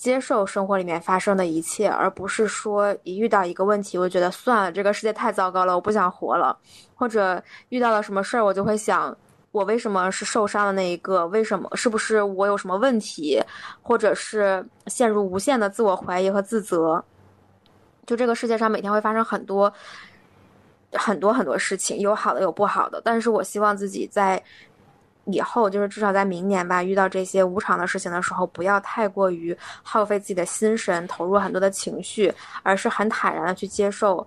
[0.00, 6.58] 接受生活里面发生的一切，而不是说一遇到一个问题，我就觉得算了，这个世界太糟糕了，我不想活了。
[6.94, 9.14] 或者遇到了什么事儿，我就会想，
[9.52, 11.26] 我为什么是受伤的那一个？
[11.26, 11.68] 为什么？
[11.76, 13.38] 是不是我有什么问题？
[13.82, 17.04] 或者是陷入无限的自我怀疑和自责？
[18.06, 19.70] 就这个世界上每天会发生很多
[20.92, 23.02] 很多很多事情，有好的有不好的。
[23.04, 24.42] 但是我希望自己在
[25.32, 34.26] 以后，就是至少在明年吧，遇到这些无常的事情的时候，不要太过于耗费自己的心神，投入很多的情绪，而是很坦然的去接受。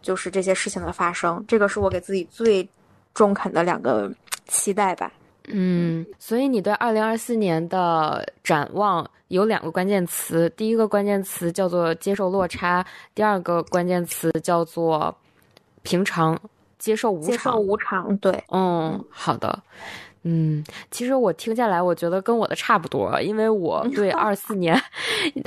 [0.00, 2.68] 就是这些事情的发生，这个是我给自己最
[3.14, 4.12] 中肯的两个
[4.48, 5.12] 期待吧。
[5.46, 15.16] 嗯，所以你对二零二四年的展望有两个关键词，第一个关键词叫做接受落差，第二个关键词叫做
[15.82, 16.36] 平常
[16.80, 17.56] 接受无常接受。
[17.60, 19.56] 无常，对，嗯，好的。
[20.24, 24.80] 嗯，其实我听下来，我觉得跟我的差不多，因为我 对二四年，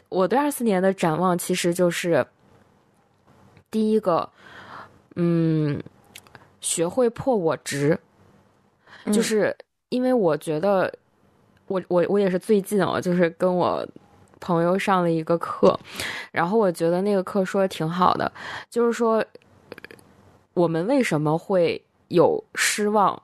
[0.09, 2.25] 我对二四年的展望其实就是
[3.71, 4.29] 第一个，
[5.15, 5.81] 嗯，
[6.59, 7.97] 学会破我执，
[9.05, 9.57] 就嗯是
[9.89, 10.93] 因为我觉得
[11.67, 13.87] 我我我也是最近哦，就是跟我
[14.41, 15.79] 朋友上了一个课，
[16.31, 18.29] 然后我觉得那个课说的挺好的，
[18.69, 19.23] 就是说
[20.53, 23.21] 我们为什么会有失望，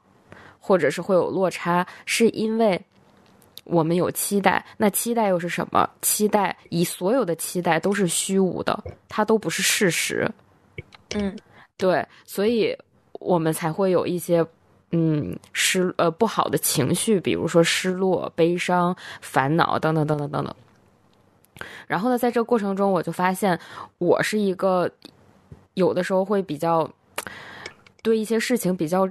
[0.61, 2.81] 或者是会有落差，是因为。
[3.63, 5.87] 我们有期待，那期待又是什么？
[6.01, 10.29] 期待以所有的期待都是虚无的，它都不是事实。
[11.13, 11.37] 嗯
[11.77, 12.75] 对，所以
[13.13, 14.43] 我们才会有一些
[14.89, 20.55] 嗯失呃不好的情绪，比如说失落、悲伤、烦恼等等等等等等。
[21.85, 23.57] 然后呢，在这个过程中，我就发现
[23.99, 24.89] 我是一个
[25.75, 26.89] 有的时候会比较
[28.01, 29.07] 对一些事情比较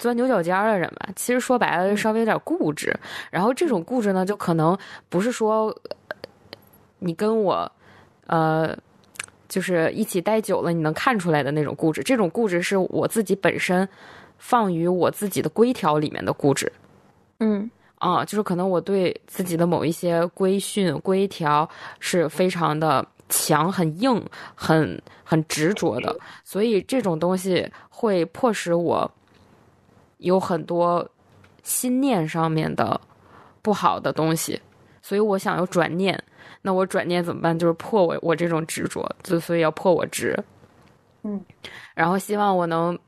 [0.00, 1.08] 钻牛角尖的人吧。
[1.14, 2.92] 其实说白了，就稍微有点固执。
[3.30, 4.76] 然后这种固执呢，就可能
[5.08, 5.66] 不是说
[6.08, 6.16] 呃
[6.98, 7.70] 你跟我
[8.26, 8.76] 呃。
[9.50, 12.04] 就是一起待久了，你能看出来的那种固执。
[12.04, 13.88] 这种固执是我自己本身
[14.38, 16.72] 放于我自己的规条里面的固执
[17.40, 29.10] 嗯啊，就是可能我对自己的某一些规训、规条是非常的强、很硬、很很执着的，所以这种东西会迫使我
[30.20, 31.06] 有很多
[31.62, 32.98] 心念上面的
[33.60, 34.60] 不好的东西，
[35.02, 36.22] 所以我想要转念。
[36.62, 37.58] 那我转念怎么办？
[37.58, 40.38] 就是破我我这种执着，就所以要破我执。
[41.22, 41.42] 嗯，
[41.94, 42.98] 然后希望我能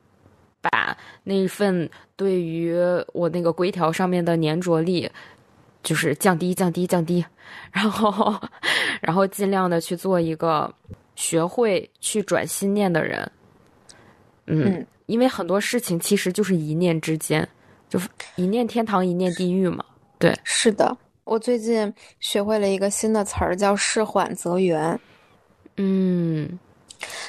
[0.61, 2.75] 把那份对于
[3.13, 5.11] 我那个规条上面的粘着力，
[5.83, 7.25] 就是降低、降低、降低，
[7.73, 8.35] 然后
[9.03, 10.73] 然后尽量的去做一个
[11.15, 13.31] 学会去转心念的人。
[14.47, 17.47] 嗯，嗯因为很多事情其实就是一念之间，
[17.87, 19.85] 就是一念天堂，一念地狱嘛。
[20.19, 20.97] 对，是的。
[21.25, 24.99] 我最近学会了一个新的词儿，叫“事缓则圆
[25.77, 26.59] 嗯，”。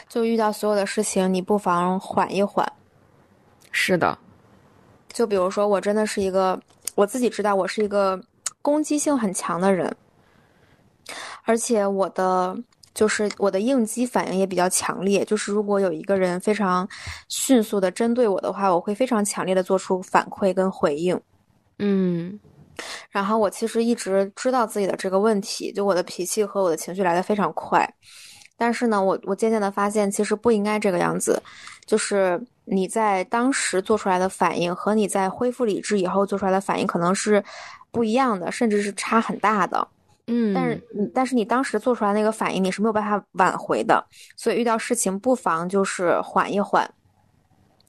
[0.07, 2.65] 就遇到所有的事情，你不妨缓一缓。
[3.73, 4.17] 是的，
[5.11, 6.57] 就比如说，我真的是一个，
[6.95, 8.17] 我自己知道我是一个
[8.61, 9.93] 攻击性很强的人，
[11.43, 12.57] 而且我的
[12.93, 15.25] 就是我的应激反应也比较强烈。
[15.25, 16.87] 就是如果有一个人非常
[17.29, 21.19] 迅速的针对我的话，我会非常强烈的做出反馈跟回应。
[21.79, 22.39] 嗯
[23.11, 27.87] 然后我其实一直知道自己的这个问题，就我的脾气和我的情绪来的非常快。
[28.57, 31.41] 但是呢，我我渐渐的发现，其实不应该这个样子。
[31.85, 37.43] 就是你在当时做出来的反应和你在恢复理智以后做出来的反应可能是
[37.91, 39.85] 不一样的，甚至是差很大的。
[40.27, 44.03] 嗯，但是你但是你当时做出来那个反应，你是没有办法挽回的。
[44.37, 46.89] 所以遇到事情不妨就是缓一缓，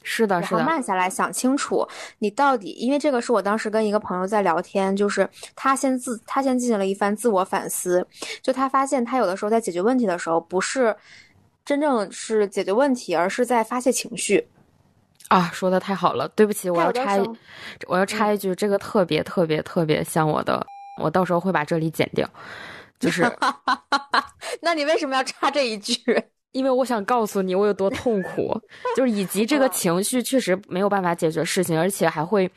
[0.03, 1.87] 是的，是的，慢下来想清楚，
[2.18, 8.07] 你到底，因为这个是我当时跟一个朋友在聊天，就是他先自他先进行了一番自我反思，
[8.42, 10.94] 就他发现他有的时候在解决问题的时候，不是
[11.64, 14.47] 真正是解决问题，而是在发泄情绪。
[15.29, 17.31] 啊，说的太好了，对不起，我要插一
[17.87, 20.64] 我要插一句，这个特别特别特别像我的，
[20.96, 22.28] 我到时候会把这里剪掉，
[22.98, 23.22] 就是
[24.62, 26.00] 那你为什么要插这一句？
[26.52, 28.57] 因为我想告诉你我有多痛苦，
[28.96, 32.48] 就是以及这个嗯情绪确实没有办法解决事情，而且还会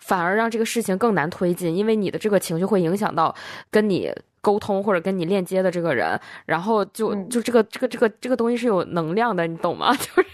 [0.00, 3.32] 反而让这个事情更难推进，因为你的这个情绪会影响到
[3.70, 9.94] 跟你沟通或者跟你链接的这个人，然后就嗯就这个这个这个这个东西是有能量的，你懂吗？
[9.96, 10.28] 就是。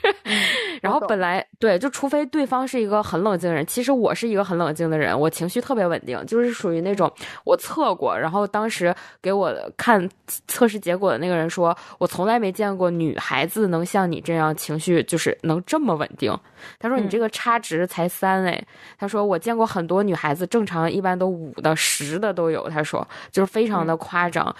[0.83, 7.11] 然后本来对，就除非对方是一个很冷静的人，其实我是一个很冷静的人，我情绪特别稳定，就是属于那种
[7.45, 8.92] 我测过，然后当时
[9.23, 10.11] 给我看
[10.49, 16.37] 测试结果的那个人说，我从来没见过女孩子能像你这样情绪就是能这么稳定。
[16.81, 18.61] 他说你嗯这个差值才三哎，
[18.99, 24.53] 他说我见过很多女孩子正常一般都五的十的都有，他说就是非常的夸张。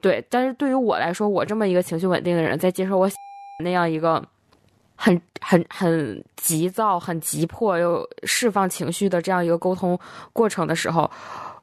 [0.00, 3.10] 对，但是对于我来说，我这么一个情绪稳定的人，在接受我
[3.64, 4.24] 那样一个。
[4.96, 9.98] 很很很急躁、很急迫又释放情绪的这样一个沟通
[10.32, 11.10] 过程的时候，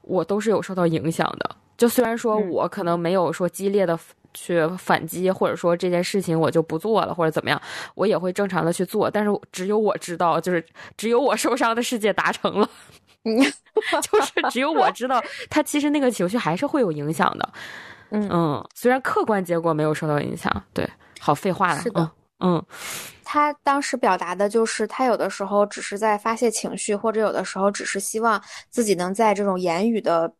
[0.02, 1.56] 我都是有受到影响的。
[1.76, 3.98] 就虽然说嗯我可能没有说激烈的
[4.34, 7.60] 去反击，或者说这件事情我就不做了，或者怎么样，
[7.94, 9.10] 我也会正常的去做。
[9.10, 10.64] 但是只有我知道，就是
[10.96, 12.68] 只有我受伤的世界达成了，
[13.24, 13.42] 你
[14.02, 17.52] 就是只有我知道，他其实那个情绪还是会有影响的。
[18.14, 22.00] 嗯嗯，虽然客观结果没有受到影响，对，好废话了，是的
[22.40, 22.64] 嗯嗯
[23.32, 30.30] 他当时表达的就是，他有的时候只是在发泄情绪，或者有的时候只是希望自己能在这种言语的，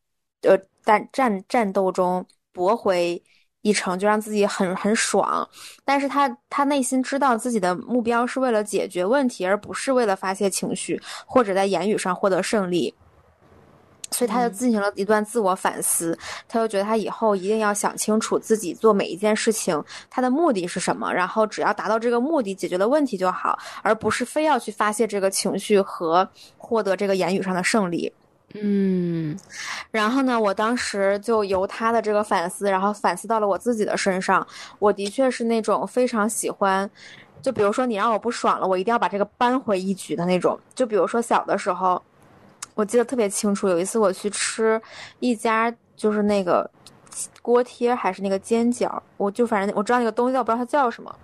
[0.42, 3.22] 呃战战战斗中驳回
[3.62, 5.48] 一成，就让自己很很爽。
[5.86, 12.94] 但是他他内心知道自己的目标是为了解决问题，而不是为了发泄情绪或者在言语上获得胜利。
[14.12, 16.16] 所以他就嗯进行了一段自我反思，
[16.48, 28.12] 他就觉得他以后一定要想清楚自己做每一件事情他的目的是什么，然后只要达到这个目的，解决了问题就好，而不是非要去发泄这个情绪和获得这个言语上的胜利。
[28.54, 29.34] 嗯
[29.90, 34.46] 然后呢，我当时就由他的这个反思，然后反思到了我自己的身上。
[34.78, 36.90] 我的确是那种非常喜欢，
[37.40, 40.58] 就比如说你让我不爽了，我一定要把这个扳回一局的那种。
[40.74, 42.02] 就比如说小的时候，
[42.74, 44.80] 我记得特别清楚，有一次我去吃
[45.20, 46.68] 一家就是那个
[47.40, 51.14] 锅贴还是那个煎饺，我就反正我知道那个东西，但我不知道它叫什么。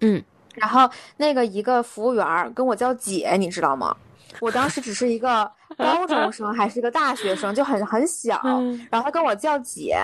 [0.00, 0.22] 嗯，
[0.54, 3.94] 然后那个一个服务员跟我叫姐，你知道吗？
[4.40, 8.40] 我当时只是一个高中生，还是一个大学生，就很很小。
[8.44, 9.98] 嗯然后他跟我叫姐，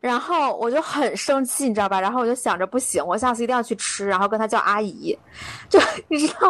[0.00, 2.00] 然后我就很生气，你知道吧？
[2.00, 5.18] 然后我就想着不行，我下次一定要去吃，然后跟他叫阿姨，
[5.68, 6.48] 就你知道，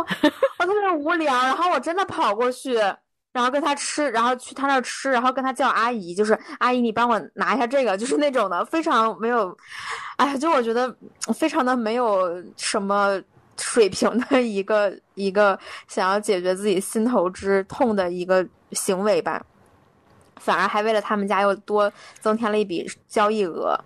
[0.59, 1.33] 我特别无聊。
[1.33, 2.79] 然后我真的跑过去，
[3.35, 9.55] 然后跟他吃，然后去他那儿吃，然后跟他叫阿姨，就是阿姨，你帮我拿一下这个， 就是那种的，非常没有，
[10.17, 10.97] 哎呀，就我觉得
[11.35, 13.21] 非常的没有什么。
[13.57, 19.41] 水平的一个一个想要解决自己心头之痛的一个行为吧，
[20.41, 23.79] 反而还为了他们家又多增添了一笔交易额，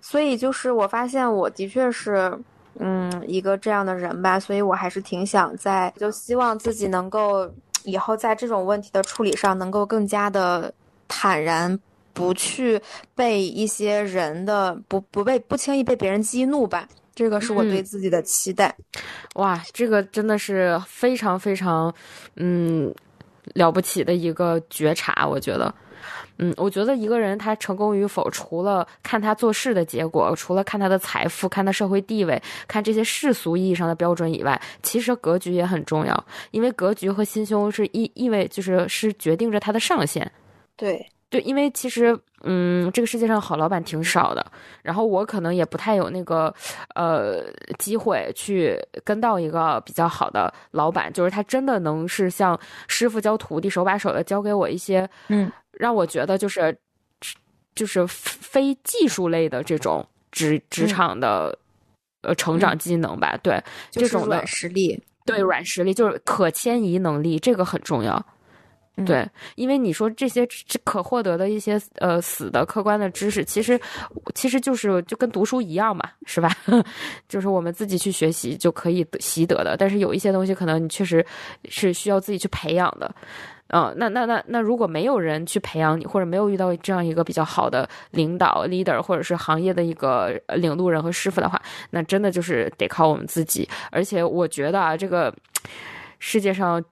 [0.00, 2.40] 所以就是我发现我的确是
[2.78, 7.52] 嗯一个这样的人吧，所以我还是挺想在，就希望自己能够
[7.86, 10.74] 以后在这种问题的处理上能够更加的
[11.08, 11.80] 坦然。
[12.16, 12.80] 不去
[13.14, 18.74] 被一些人的不不被不轻易被别人激怒吧，这个是我对嗯自己的期待。
[19.34, 21.94] 哇，这个真的是非常非常，
[22.36, 22.90] 嗯，
[23.52, 25.74] 了不起的一个觉察，我觉得。
[26.38, 40.30] 嗯，我觉得一个人他成功与否，除了看他做事的结果，除了看他的财富、看他社会地位、看这些世俗意义上的标准以外，其实格局也很重要，因为格局和心胸是意意味就是是决定着他的上限。
[40.76, 44.44] 对，对，因为其实，嗯，这个世界上好老板挺少的，
[44.82, 46.54] 然后我可能也不太有那个，
[46.94, 47.42] 呃，
[47.78, 56.76] 机会去跟到一个比较好的老板，就是他真的能是像师傅教徒弟，手把手的教给我一些，嗯，让我觉得就是，
[57.74, 60.06] 就是非技术类的这种。
[60.32, 61.58] 职职场的、
[62.20, 63.38] 呃成长技能吧。
[63.42, 63.58] 对，
[63.90, 65.02] 这种的软实力。
[65.24, 68.22] 对软实力就是可迁移能力，这个很重要。
[68.98, 73.80] 嗯对，因为你说这些这可获得的一些呃死的客观的知识，其实
[74.34, 76.54] 其实就是就跟读书一样嘛，是吧？
[77.26, 79.74] 就是我们自己去学习就可以习得的。
[79.78, 81.24] 但是有一些东西可能你确实
[81.70, 83.14] 是需要自己去培养的。
[83.68, 91.60] 嗯、那那那那如果没有人去培养你，或者没有遇到这样一个比较好的领导 leader，或者是行业的一个呃领路人和师傅的话，
[91.90, 93.68] 那真的就是得靠我们自己。
[93.90, 95.34] 而且我觉得啊，这个
[96.20, 96.82] 世界上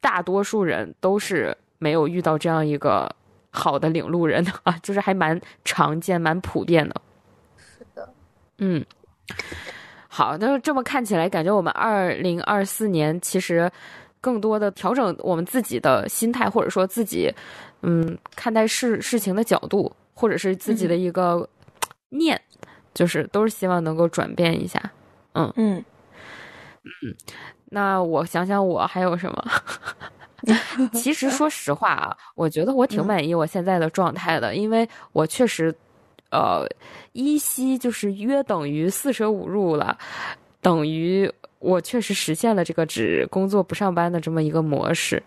[0.00, 3.08] 大多数人都是没有遇到这样一个
[3.50, 7.00] 好的领路人的啊，就是还蛮常见、蛮普遍的。
[7.56, 8.08] 是的，
[8.58, 8.84] 嗯，
[10.08, 13.70] 好，那这么看起来，感觉我们二零二四年其实
[14.22, 17.30] 更多的调整我们自己的心态，或者说自己
[17.82, 21.46] 嗯看待事事情的角度，或者是自己的一个
[22.08, 22.40] 念，
[22.94, 24.80] 就是都是希望能够转变一下。
[25.34, 25.84] 嗯嗯
[26.84, 27.14] 嗯，
[27.66, 29.44] 那我想想，我还有什么？
[30.92, 35.74] 其实说实话啊，我觉得我挺满意我现在的状态的，因为我确实，
[36.30, 36.66] 呃，
[37.12, 39.96] 依稀就是约等于四舍五入了，
[40.60, 41.32] 等于
[41.62, 45.22] 我确实实现了这个只工作不上班的这么一个模式。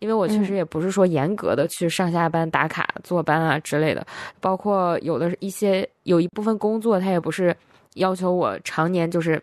[0.00, 4.06] 因为我确实也不是说严格的去上下班打卡坐班啊之类的，
[4.40, 7.54] 包括有的一些有一部分工作，它也不是
[7.94, 9.42] 要求我常年就是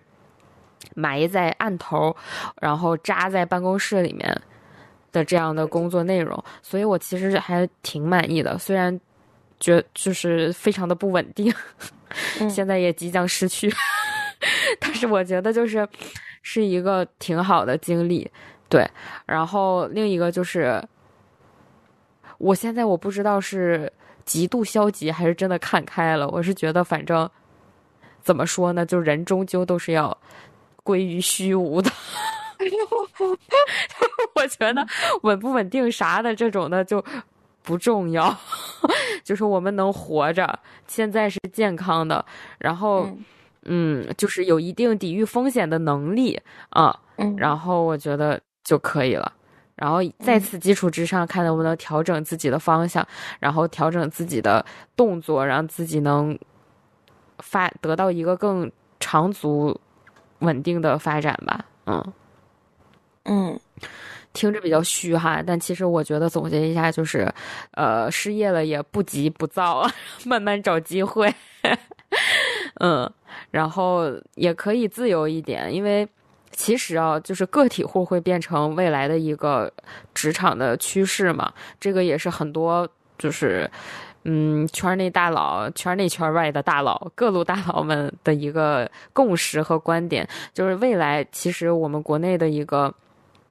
[0.93, 2.15] 埋在案头，
[2.61, 4.41] 然后扎在办公室里面
[5.11, 8.57] 的这样的工作内容，所以我其实还挺满意的。
[8.57, 8.97] 虽然
[9.59, 11.53] 觉就是非常的不稳定，
[12.39, 13.69] 嗯现在也即将失去，
[14.79, 15.87] 但是我觉得就是
[16.41, 18.29] 是一个挺好的经历。
[18.67, 18.85] 对，
[19.25, 20.83] 然后另一个就是，
[22.37, 23.91] 我现在我不知道是
[24.25, 26.27] 极度消极还是真的看开了。
[26.29, 27.29] 我是觉得，反正
[28.21, 30.17] 怎么说呢，就人终究都是要
[30.83, 31.91] 归于虚无的。
[34.33, 34.85] 我觉得
[35.21, 37.03] 稳不稳定啥的这种的就
[37.61, 38.35] 不重要，
[39.23, 42.25] 就是我们能活着，现在是健康的，
[42.57, 43.07] 然后
[43.65, 46.39] 嗯嗯，就是有一定抵御风险的能力
[46.69, 46.97] 啊。
[47.17, 49.31] 嗯，然后我觉得就可以了。
[49.75, 53.05] 然后在此基础之上，看能不能调整自己的方向，
[53.39, 56.37] 然后调整自己的动作，让自己能
[57.39, 59.77] 发得到一个更长足、
[60.39, 61.65] 稳定的发展吧。
[61.87, 62.13] 嗯，
[63.25, 63.59] 嗯
[64.31, 67.29] 听着比较虚哈，但其实我觉得总结一下就是，
[67.71, 69.85] 呃，失业了也不急不躁，
[70.25, 71.33] 慢慢找机会。
[72.79, 73.11] 嗯，
[73.51, 74.05] 然后
[74.35, 76.07] 也可以自由一点，因为
[76.51, 79.71] 其实啊，就是个体户会变成未来的一个
[80.13, 83.69] 职场的趋势嘛，这个也是很多就是。
[84.27, 92.91] 嗯，圈内大佬、圈内圈外的大佬、各路大佬们的一个共识和观点，就是未来其实我们国内的一个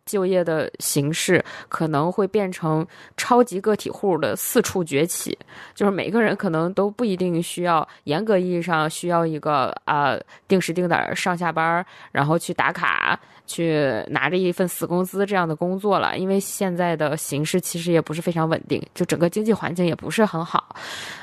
[0.06, 2.86] 就业的形式可能会变成
[3.16, 5.36] 超级个体户的四处崛起，
[5.74, 20.76] 就是每个人可能都不一定需要严格意义上需要一个啊、定时定点上下班，然后去打卡，去拿着一份死工资这样的工作了，因为现在的形势其实也不是非常稳定，就整个经济环境也不是很好，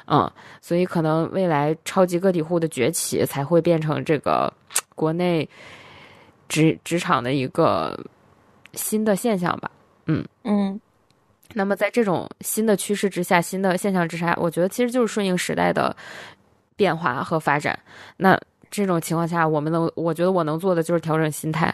[0.07, 0.29] 嗯，
[0.59, 4.51] 所以可能未来超级个体户的崛起才会变成这个
[4.95, 5.47] 国内
[6.49, 7.97] 职职场的一个
[8.73, 9.69] 新的现象吧。
[10.05, 10.79] 嗯嗯
[11.53, 15.95] 那么在这种新的趋势之下、新的现象之下，我觉得其实就是顺应时代的
[16.75, 17.77] 变化和发展。
[18.17, 21.73] 那这种情况下，我们能，我觉得我能做的就是调整心态，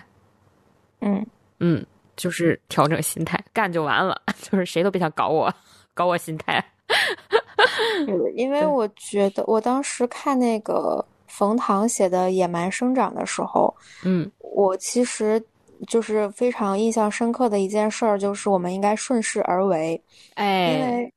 [1.01, 1.23] 嗯
[1.59, 1.85] 嗯，
[2.15, 5.53] 就是调整心态，干就完了， 就是谁都别想搞我，
[5.93, 6.63] 搞我心态。
[8.05, 13.71] 是因为我觉得我当时看那个冯唐写的《野蛮生长》的时候，
[14.03, 15.43] 嗯我其实
[15.87, 20.01] 就是非常印象深刻的一件事儿，就是我们应该顺势而为，
[20.35, 21.13] 因哎，为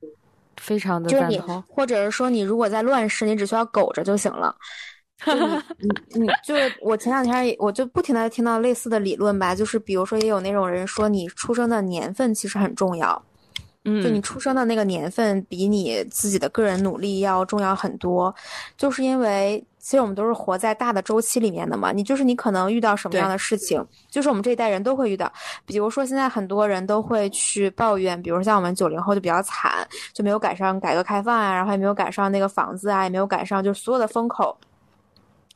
[0.56, 1.38] 非常的就是你
[1.68, 4.54] 或者是说你如果在乱世，你只需要苟着就行了。
[5.24, 5.88] 就你
[6.18, 13.22] 你你就是我前两天也我就不停的听到类似的理论吧，就是比如说也有那种人说你出生的年份其实很重要，
[13.84, 18.34] 嗯，就你出生的那个年份比你自己的个人努力要重要很多，
[18.78, 25.33] 就是因为其实我们都是活在大的周期里面的嘛，你就是你可能遇到什么样的事情，就是我们这一代人都会遇到。
[25.64, 34.57] 比如说现在很多人都会去抱怨，比如像我们九零后就比较惨，就没有赶上改革开放啊，然后也没有赶上那个房子啊，也没有赶上就是所有的风口。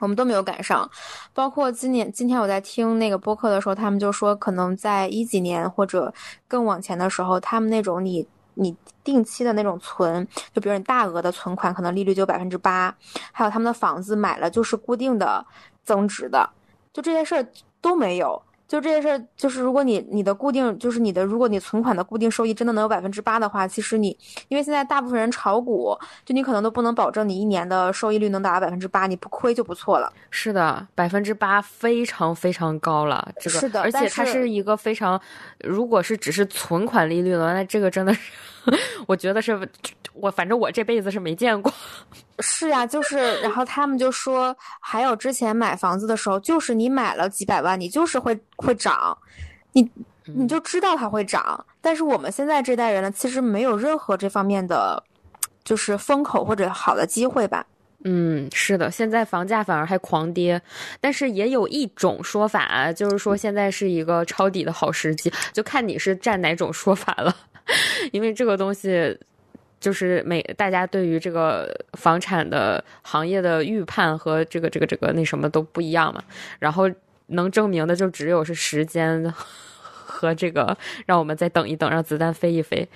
[0.01, 0.91] 我们都没有赶上，
[1.33, 6.13] 包括今年今天我在听那个播客的时候，他们就说，可能在一几年或者
[6.49, 12.95] 更往前的时候，他们那种你你定期的那种存，就比如你大额的存款，可能利率就百分之八，
[13.33, 15.45] 还有他们的房子买了就是固定的
[15.85, 16.49] 增值的，
[16.93, 17.47] 就这些事儿
[17.81, 18.43] 都没有。
[18.67, 24.17] 就这些事儿，就是如果你你的固定，就是你的，如果你存款的固定收益真的能有百分之八的话，其实你，
[24.49, 30.13] 因为现在大部分人炒股，就你可能都不能保证你一年的收益率能达到百分之八，你不亏就不错了。
[30.31, 35.21] 是的，百分之八非常非常高了，这个是的而且它是是一个非常，
[35.61, 38.33] 如果是只是存款利率的话，那这个真的是，
[39.07, 39.69] 我觉得是，
[40.15, 41.73] 我反正我这辈子是没见过。
[42.41, 49.17] 是呀、就是，然后他们就说，还有之前买房子的时候，就是你买了几百万，你就是会会涨，
[49.73, 49.89] 你
[50.25, 51.65] 你就知道它会涨。
[51.81, 55.03] 但是我们现在这代人呢，其实没有任何这方面的，
[55.63, 57.65] 就是风口或者好的机会吧。
[58.05, 60.61] 嗯，是的，现在房价反而还狂跌，
[61.01, 67.35] 但是也有一种说法，就是说现在是一个抄底的好时机，就看你是站哪种说法了，
[68.13, 69.19] 因为这个东西。
[69.85, 76.25] 就是每大家对于这个房产的行业的预判和这个这个这个那什么都不一样嘛，
[76.59, 76.91] 然后
[77.27, 80.75] 能证明的就只有是时间和这个，
[81.05, 82.89] 让我们再等一等，让子弹飞一飞，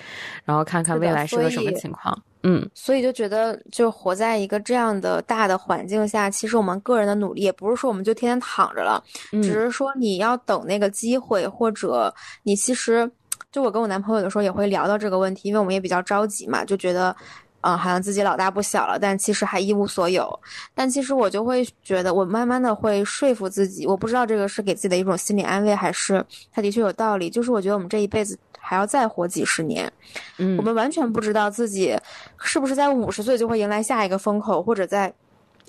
[0.47, 2.19] 然后看看未来是个什么情况。
[2.45, 9.43] 嗯，所以就觉得，就活在一个这样的大的环境下，其实我们个人的努力，也不是说我们就天天躺着了，嗯。
[9.43, 12.15] 只是说你要等那个机会，或者
[12.45, 13.11] 你其实，
[13.51, 17.15] 就我跟我男朋友有的时候也会聊到这个问题，因为我们也比较着急嘛，就觉得，
[17.63, 20.39] 嗯、好像自己老大不小了，但其实还一无所有。
[20.75, 27.31] 但其实我就会觉得，我慢慢的会说服自己，我不知道这个是给自己的一种心理安慰，还是他的确有道理。
[27.31, 29.91] 就是我觉得我们这一辈子还要再活几十年，
[30.37, 31.99] 嗯我们完全不知道自己
[32.39, 35.13] 是不是在五十岁就会迎来下一个风口，或者在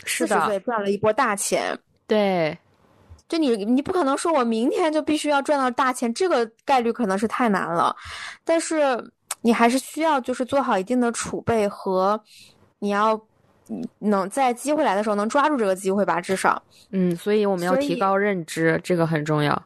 [0.05, 1.77] 四十岁赚了一波大钱。
[2.05, 2.57] 对，
[3.29, 7.95] 就你，你不可能说我明天就必须要赚到大钱，这个概率可能是太难了。
[8.43, 9.01] 但是
[9.41, 12.19] 你还是需要就是做好一定的储备和
[12.79, 13.13] 你要
[13.69, 16.61] 嗯能在机会来的时候能抓住这个机会吧，至少。
[16.91, 19.63] 嗯，所以我们要提高认知，这个很重要。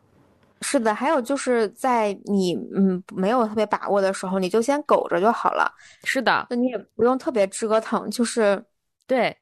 [0.62, 5.70] 是的，还有就是在你嗯没有特别把握的时候，你就先苟着就好了，
[6.04, 8.64] 是的，那你也不用特别折腾，就是
[9.06, 9.36] 对，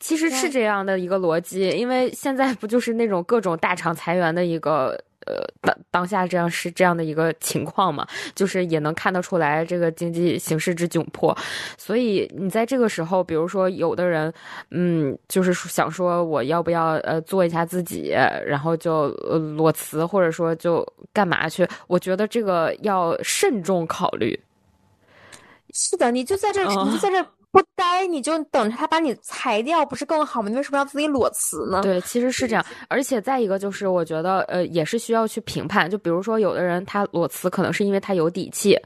[0.00, 4.98] 其实是这样的一个逻辑，因为现在不就是那种各种大厂裁员的一个。
[5.26, 11.36] 呃，当当下这样是这样的一个情况嘛，就是也能看得出来这个经济形势之窘迫，
[11.76, 14.32] 所以你在这个时候，比如说有的人，
[14.70, 18.08] 嗯，就是想说我要不要呃做一下自己，
[18.46, 21.68] 然后就呃裸辞，或者说就干嘛去？
[21.88, 24.38] 我觉得这个要慎重考虑。
[25.74, 30.48] 是的，你就在这你就在这儿不待，你就等着他把你裁掉，不是更好吗？
[30.48, 31.80] 你为什么要自己裸辞呢？
[31.82, 35.90] 对，其实是这样，而且再一个就是，我觉得呃，也是需要去评判。
[35.90, 38.78] 就比如说，有的人他裸辞，可能是因为他有底气，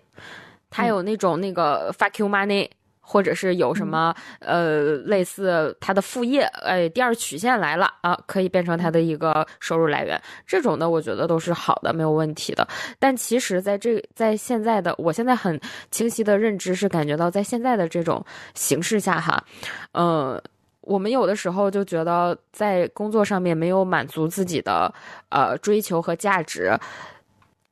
[0.71, 2.69] 他嗯有那种那个 fuck you money，
[3.03, 10.19] 或者是有什么、呃类似他的副业，哎，第二曲线来了啊，可以变成他的一个收入来源。
[10.47, 12.67] 这种的，我觉得都是好的，没有问题的。
[12.99, 18.25] 但其实在这在现在的，我现在很清晰的认知是感觉到，在现在的这种
[18.55, 19.45] 形势下哈，
[19.93, 20.43] 呃。
[20.85, 24.93] 我们有的时候就觉得在工作上面没有满足自己的
[25.29, 26.77] 呃追求和价值，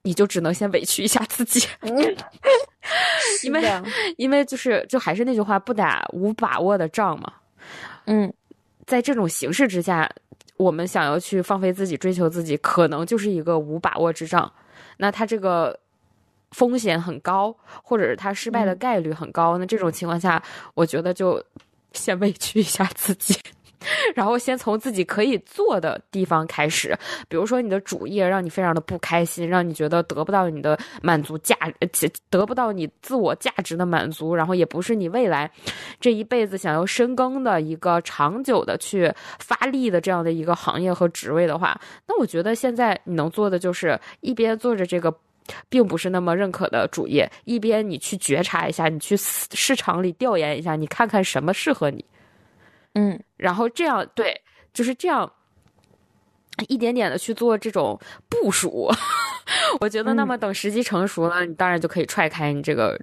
[0.03, 1.67] 你就只能先委屈一下自己，
[3.45, 3.83] 因为
[4.17, 7.33] 因为就是就还是那句话，不打无把握的仗嘛。
[8.07, 8.33] 嗯，
[8.87, 10.11] 在这种形势之下，
[10.57, 14.51] 我们想要去放飞自己、追求自己，可能就是一个无把握之仗。
[14.97, 15.79] 那他这个
[16.51, 19.59] 风险很高，或者是他失败的嗯概率很高。
[19.59, 20.43] 那这种情况下，
[20.75, 21.43] 我觉得就
[21.93, 23.39] 先委屈一下自己。
[24.15, 26.97] 然后先从自己可以做的地方开始，
[27.29, 31.57] 比如说你的主业让你非常的不开心，让你觉得得不到你的满足价，
[32.29, 35.51] 得不到你自我价值的满足，然后也不是你未来
[36.01, 45.15] 这一辈子想要深耕的一个长久的去发力的这样的一个行业和职位的话，那我觉得现在你能做的就是一边做着这个。
[45.69, 52.05] 并不是那么认可的主业，一边你去觉察一下，你去市场里调研一下，你看看什么适合你，
[52.95, 54.41] 嗯，然后这样对，
[54.73, 55.31] 就是这样
[56.69, 58.91] 一点点的去做这种部署。
[59.81, 63.01] 我觉得，那么等时机成熟了，你当然就可以踹开你这个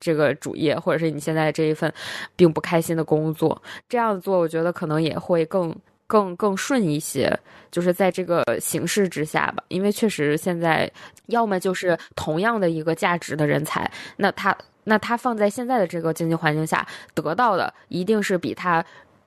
[0.00, 1.92] 这个主业，或者是你现在这一份
[2.34, 3.60] 并不开心的工作。
[3.88, 5.74] 这样做，我觉得可能也会更。
[6.08, 7.36] 更更顺一些，
[7.68, 10.88] 就是在这个形势之下吧，因为确实现在
[11.26, 18.84] 要么就是同样的一个价值的人才，那他那他放在现在的这个经济环境下得到的，一定是比他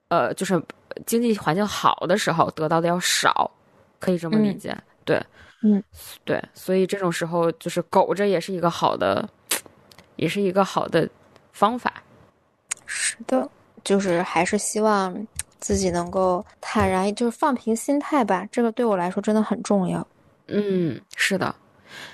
[0.09, 0.61] 呃就是
[1.05, 3.49] 经济环境好的时候得到的要少，
[3.99, 5.19] 可以这么理解，对，
[5.63, 5.81] 嗯，
[6.25, 9.27] 对，所以这种时候就是苟着也是一个好的
[10.17, 11.09] 也是一个好的
[11.53, 11.93] 方法。
[12.85, 13.49] 是的，
[13.83, 15.15] 就是还是希望
[15.59, 18.47] 自己能够坦然，就是放平心态吧。
[18.51, 20.05] 这个对我来说真的很重要。
[20.47, 21.53] 嗯，是的。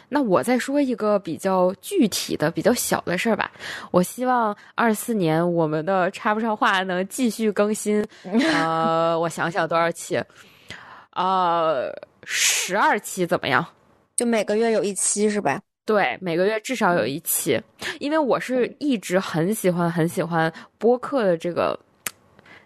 [0.10, 3.52] 那我再说一个比较具体的、比较小的事儿吧。
[3.92, 8.06] 我希望二四年我们的插不上话能继续更新。
[8.54, 10.22] 呃，我想想多少期？
[11.12, 11.92] 呃，
[12.24, 13.66] 十二期怎么样？
[14.16, 15.60] 就每个月有一期是吧？
[15.86, 17.62] 对，每个月至少有一期。
[18.00, 21.80] 因为我是一直很喜欢、很喜欢播客的这个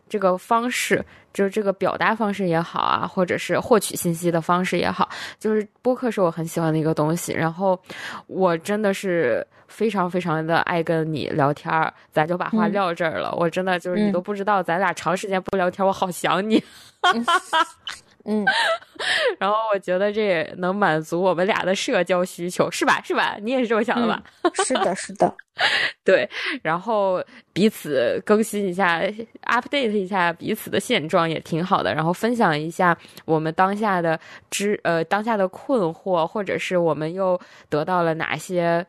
[0.10, 1.05] 这个方式。
[1.32, 5.07] 就是这个表达方式也好啊，或者是获取信息的方式也好，
[5.38, 7.32] 就是播客是我很喜欢的一个东西。
[7.34, 7.80] 然后
[8.26, 13.32] 我真的是非常非常的爱跟你聊天儿，咱就把话撂这儿了。
[13.36, 16.62] 我真的就是你都不知道，咱俩长时间不聊天，我好想你。
[18.32, 18.46] 嗯，
[19.40, 23.02] 然后我觉得这也能满足我们俩的社交需求，是吧？
[23.04, 23.38] 是吧？
[23.42, 24.22] 你也是这么想的吧？
[24.64, 25.36] 是的，是的，
[26.06, 26.30] 对。
[26.62, 29.02] 然后彼此更新一下
[29.48, 31.92] ，update 一下彼此的现状也挺好的。
[31.96, 34.20] 然后分享一下我们当下的
[34.52, 38.86] 知呃当下的困惑，或者是我们又得到了哪些，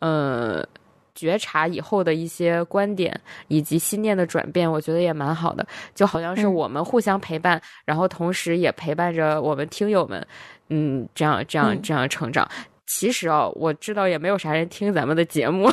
[0.00, 0.66] 嗯。
[1.14, 10.26] 觉察以后的一些观点以及心念的转变，我觉得也蛮好的，就好像是我们互相陪伴，然后同时也陪伴着我们听友们，
[10.68, 12.48] 嗯，这样这样这样成长。
[12.86, 15.64] 其实哦，我知道也没有啥人听咱们的节目，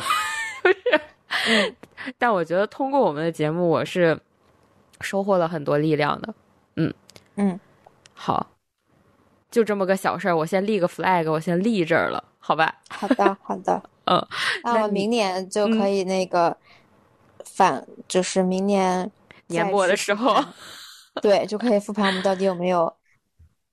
[0.62, 1.74] 不是？
[2.18, 4.18] 但我觉得通过我们的节目，我是
[5.00, 6.34] 收获了很多力量的。
[6.76, 6.92] 嗯
[7.36, 7.60] 嗯，
[8.14, 8.46] 好，
[9.50, 12.74] 就这么个小事儿，我先立个 flag，我先立这儿了，好吧？
[12.88, 13.82] 好的，好的。
[14.06, 14.26] 嗯，
[14.64, 16.56] 那我明年就可以那个
[17.44, 19.10] 反，就是明年
[19.46, 20.44] 年末的时候，
[21.22, 22.92] 对，就可以复盘我们到底有没有，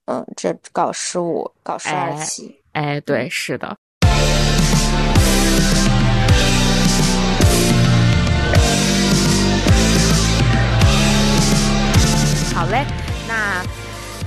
[0.06, 2.60] 嗯，这搞十五，搞十二期。
[2.72, 3.76] 哎，对，是的。
[12.54, 12.84] 好嘞，
[13.26, 13.64] 那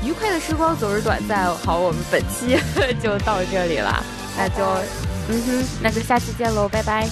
[0.04, 2.58] 愉快的时光总是短暂，好，我们本期
[3.02, 4.04] 就到这里了，
[4.36, 5.11] 那就。
[5.32, 7.08] 嗯哼那就下期见喽拜拜。